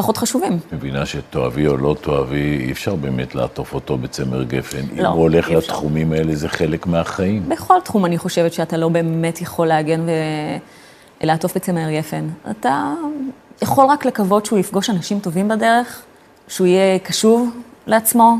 שפחות 0.00 0.16
חשובים. 0.16 0.58
מבינה 0.72 1.06
שתאהבי 1.06 1.66
או 1.66 1.76
לא 1.76 1.96
תאהבי, 2.00 2.58
אי 2.66 2.72
אפשר 2.72 2.94
באמת 2.94 3.34
לעטוף 3.34 3.74
אותו 3.74 3.98
בצמר 3.98 4.42
גפן. 4.42 4.78
לא, 4.96 5.00
אם 5.00 5.12
הוא 5.12 5.22
הולך 5.22 5.50
לתחומים 5.50 6.12
האלה, 6.12 6.34
זה 6.34 6.48
חלק 6.48 6.86
מהחיים. 6.86 7.48
בכל 7.48 7.80
תחום 7.84 8.04
אני 8.04 8.18
חושבת 8.18 8.52
שאתה 8.52 8.76
לא 8.76 8.88
באמת 8.88 9.40
יכול 9.40 9.66
להגן 9.66 10.00
ולעטוף 11.22 11.56
בצמר 11.56 11.90
גפן. 11.90 12.28
אתה 12.50 12.92
יכול 13.62 13.86
רק 13.86 14.06
לקוות 14.06 14.46
שהוא 14.46 14.58
יפגוש 14.58 14.90
אנשים 14.90 15.20
טובים 15.20 15.48
בדרך, 15.48 16.02
שהוא 16.48 16.66
יהיה 16.66 16.98
קשוב 16.98 17.50
לעצמו. 17.86 18.36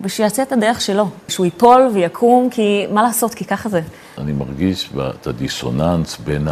ושיעשה 0.00 0.42
את 0.42 0.52
הדרך 0.52 0.80
שלו, 0.80 1.08
שהוא 1.28 1.46
ייפול 1.46 1.90
ויקום, 1.94 2.48
כי 2.50 2.86
מה 2.90 3.02
לעשות, 3.02 3.34
כי 3.34 3.44
ככה 3.44 3.68
זה. 3.68 3.80
אני 4.18 4.32
מרגיש 4.32 4.90
את 4.96 5.26
הדיסוננס 5.26 6.16
בין 6.16 6.48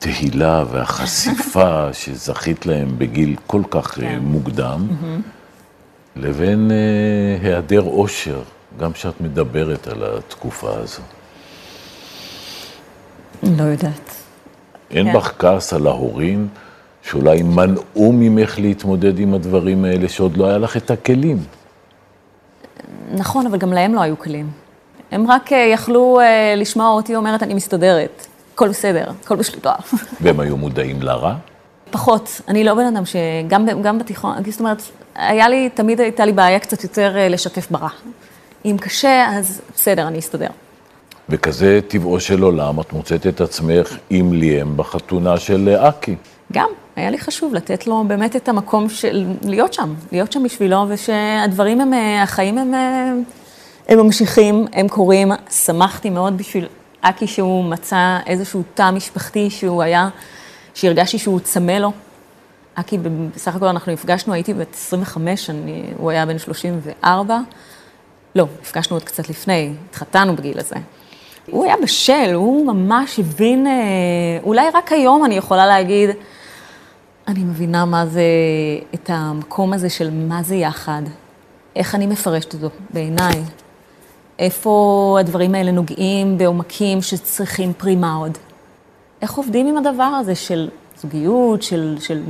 התהילה 0.00 0.64
והחשיפה 0.70 1.88
שזכית 1.92 2.66
להם 2.66 2.88
בגיל 2.98 3.36
כל 3.46 3.62
כך 3.70 3.86
כן. 3.86 4.18
מוקדם, 4.22 4.86
לבין 6.16 6.70
uh, 6.70 7.44
היעדר 7.46 7.82
אושר, 7.82 8.42
גם 8.78 8.92
כשאת 8.92 9.20
מדברת 9.20 9.86
על 9.88 10.04
התקופה 10.04 10.70
הזו. 10.76 11.02
לא 13.42 13.62
יודעת. 13.62 14.14
אין 14.90 15.06
כן. 15.06 15.18
בך 15.18 15.32
כעס 15.38 15.72
על 15.72 15.86
ההורים, 15.86 16.48
שאולי 17.02 17.42
מנעו 17.42 18.12
ממך 18.12 18.58
להתמודד 18.58 19.18
עם 19.18 19.34
הדברים 19.34 19.84
האלה, 19.84 20.08
שעוד 20.08 20.36
לא 20.36 20.46
היה 20.46 20.58
לך 20.58 20.76
את 20.76 20.90
הכלים. 20.90 21.38
נכון, 23.12 23.46
אבל 23.46 23.58
גם 23.58 23.72
להם 23.72 23.94
לא 23.94 24.00
היו 24.00 24.18
כלים. 24.18 24.50
הם 25.10 25.30
רק 25.30 25.52
אה, 25.52 25.58
יכלו 25.58 26.20
אה, 26.20 26.54
לשמוע 26.56 26.88
אותי 26.88 27.16
אומרת, 27.16 27.42
אני 27.42 27.54
מסתדרת, 27.54 28.26
הכל 28.60 28.68
בסדר, 28.68 29.04
הכל 29.24 29.36
בשליטה. 29.36 29.72
והם 30.20 30.40
היו 30.40 30.56
מודעים 30.56 31.02
לרע? 31.02 31.34
פחות. 31.90 32.40
אני 32.48 32.64
לא 32.64 32.74
בן 32.74 32.86
אדם 32.86 33.02
שגם 33.04 33.66
גם 33.82 33.98
בתיכון, 33.98 34.36
זאת 34.50 34.60
אומרת, 34.60 34.82
היה 35.14 35.48
לי, 35.48 35.68
תמיד 35.74 36.00
הייתה 36.00 36.24
לי 36.24 36.32
בעיה 36.32 36.58
קצת 36.58 36.82
יותר 36.82 37.16
אה, 37.16 37.28
לשתף 37.28 37.70
ברע. 37.70 37.88
אם 38.64 38.76
קשה, 38.80 39.26
אז 39.30 39.60
בסדר, 39.74 40.08
אני 40.08 40.18
אסתדר. 40.18 40.46
וכזה 41.28 41.80
טבעו 41.88 42.20
של 42.20 42.42
עולם, 42.42 42.80
את 42.80 42.92
מוצאת 42.92 43.26
את 43.26 43.40
עצמך 43.40 43.96
עם 44.10 44.32
ליאם 44.32 44.76
בחתונה 44.76 45.36
של 45.38 45.68
אקי. 45.68 46.16
גם, 46.52 46.68
היה 46.96 47.10
לי 47.10 47.18
חשוב 47.18 47.54
לתת 47.54 47.86
לו 47.86 48.04
באמת 48.06 48.36
את 48.36 48.48
המקום 48.48 48.88
של 48.88 49.26
להיות 49.44 49.72
שם, 49.72 49.94
להיות 50.12 50.32
שם 50.32 50.42
בשבילו, 50.42 50.84
ושהדברים 50.88 51.80
הם, 51.80 51.94
אה, 51.94 52.22
החיים 52.22 52.58
הם, 52.58 52.74
אה, 52.74 53.12
הם 53.88 53.98
ממשיכים, 53.98 54.66
הם 54.72 54.88
קורים. 54.88 55.32
שמחתי 55.50 56.10
מאוד 56.10 56.38
בשביל 56.38 56.66
אקי 57.00 57.26
שהוא 57.26 57.64
מצא 57.64 58.18
איזשהו 58.26 58.62
תא 58.74 58.90
משפחתי 58.90 59.50
שהוא 59.50 59.82
היה, 59.82 60.08
שהרגשתי 60.74 61.18
שהוא 61.18 61.40
צמא 61.40 61.72
לו. 61.72 61.92
אקי, 62.74 62.98
בסך 63.34 63.56
הכל 63.56 63.66
אנחנו 63.66 63.92
נפגשנו, 63.92 64.32
הייתי 64.32 64.54
בת 64.54 64.74
25, 64.74 65.50
אני, 65.50 65.84
הוא 65.96 66.10
היה 66.10 66.26
בן 66.26 66.38
34. 66.38 67.38
לא, 68.34 68.46
נפגשנו 68.62 68.96
עוד 68.96 69.04
קצת 69.04 69.28
לפני, 69.28 69.72
התחתנו 69.90 70.36
בגיל 70.36 70.58
הזה. 70.58 70.76
הוא 71.50 71.64
היה 71.64 71.74
בשל, 71.82 72.30
הוא 72.34 72.66
ממש 72.66 73.18
הבין, 73.18 73.66
אה, 73.66 73.72
אולי 74.42 74.66
רק 74.74 74.92
היום 74.92 75.24
אני 75.24 75.34
יכולה 75.34 75.66
להגיד, 75.66 76.10
אני 77.28 77.44
מבינה 77.44 77.84
מה 77.84 78.06
זה, 78.06 78.22
את 78.94 79.10
המקום 79.12 79.72
הזה 79.72 79.90
של 79.90 80.10
מה 80.10 80.42
זה 80.42 80.54
יחד, 80.54 81.02
איך 81.76 81.94
אני 81.94 82.06
מפרשת 82.06 82.54
אותו 82.54 82.70
בעיניי, 82.90 83.42
איפה 84.40 85.16
הדברים 85.20 85.54
האלה 85.54 85.70
נוגעים 85.70 86.38
בעומקים 86.38 87.02
שצריכים 87.02 87.72
פרימה 87.72 88.14
עוד. 88.14 88.38
איך 89.22 89.34
עובדים 89.34 89.66
עם 89.66 89.76
הדבר 89.76 90.02
הזה 90.02 90.34
של 90.34 90.68
זוגיות, 91.00 91.62
של, 91.62 91.96
של 92.00 92.22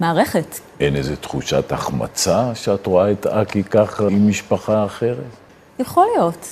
מערכת. 0.00 0.58
אין 0.80 0.96
איזו 0.96 1.16
תחושת 1.16 1.72
החמצה 1.72 2.54
שאת 2.54 2.86
רואה 2.86 3.12
את 3.12 3.26
אקי 3.26 3.64
ככה 3.64 4.04
עם 4.04 4.28
משפחה 4.28 4.84
אחרת? 4.84 5.16
יכול 5.78 6.06
להיות. 6.16 6.48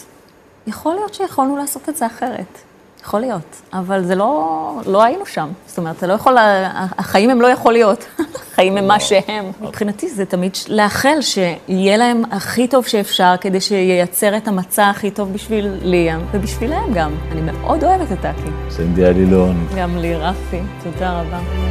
יכול 0.66 0.94
להיות 0.94 1.14
שיכולנו 1.14 1.56
לעשות 1.56 1.88
את 1.88 1.96
זה 1.96 2.06
אחרת. 2.06 2.58
יכול 3.04 3.20
להיות, 3.20 3.60
אבל 3.72 4.04
זה 4.04 4.14
לא, 4.14 4.80
לא 4.86 5.02
היינו 5.02 5.26
שם. 5.26 5.48
זאת 5.66 5.78
אומרת, 5.78 5.96
אתה 5.96 6.06
לא 6.06 6.12
יכול, 6.12 6.36
החיים 6.98 7.30
הם 7.30 7.40
לא 7.40 7.46
יכול 7.46 7.72
להיות, 7.72 8.06
החיים 8.52 8.76
הם 8.76 8.88
מה 8.88 9.00
שהם. 9.00 9.44
מבחינתי 9.60 10.08
זה 10.08 10.24
תמיד 10.24 10.56
לאחל 10.68 11.20
שיהיה 11.20 11.96
להם 11.96 12.22
הכי 12.30 12.68
טוב 12.68 12.86
שאפשר, 12.86 13.34
כדי 13.40 13.60
שייצר 13.60 14.36
את 14.36 14.48
המצע 14.48 14.88
הכי 14.88 15.10
טוב 15.10 15.32
בשביל 15.32 15.78
ליאם, 15.82 16.20
ובשבילם 16.32 16.92
גם. 16.94 17.12
אני 17.32 17.40
מאוד 17.40 17.84
אוהבת 17.84 18.12
את 18.12 18.20
טאקי. 18.20 18.50
סנדי 18.70 19.06
אלילון. 19.06 19.66
גם 19.76 19.98
לי, 19.98 20.16
רפי, 20.16 20.60
תודה 20.82 21.20
רבה. 21.20 21.69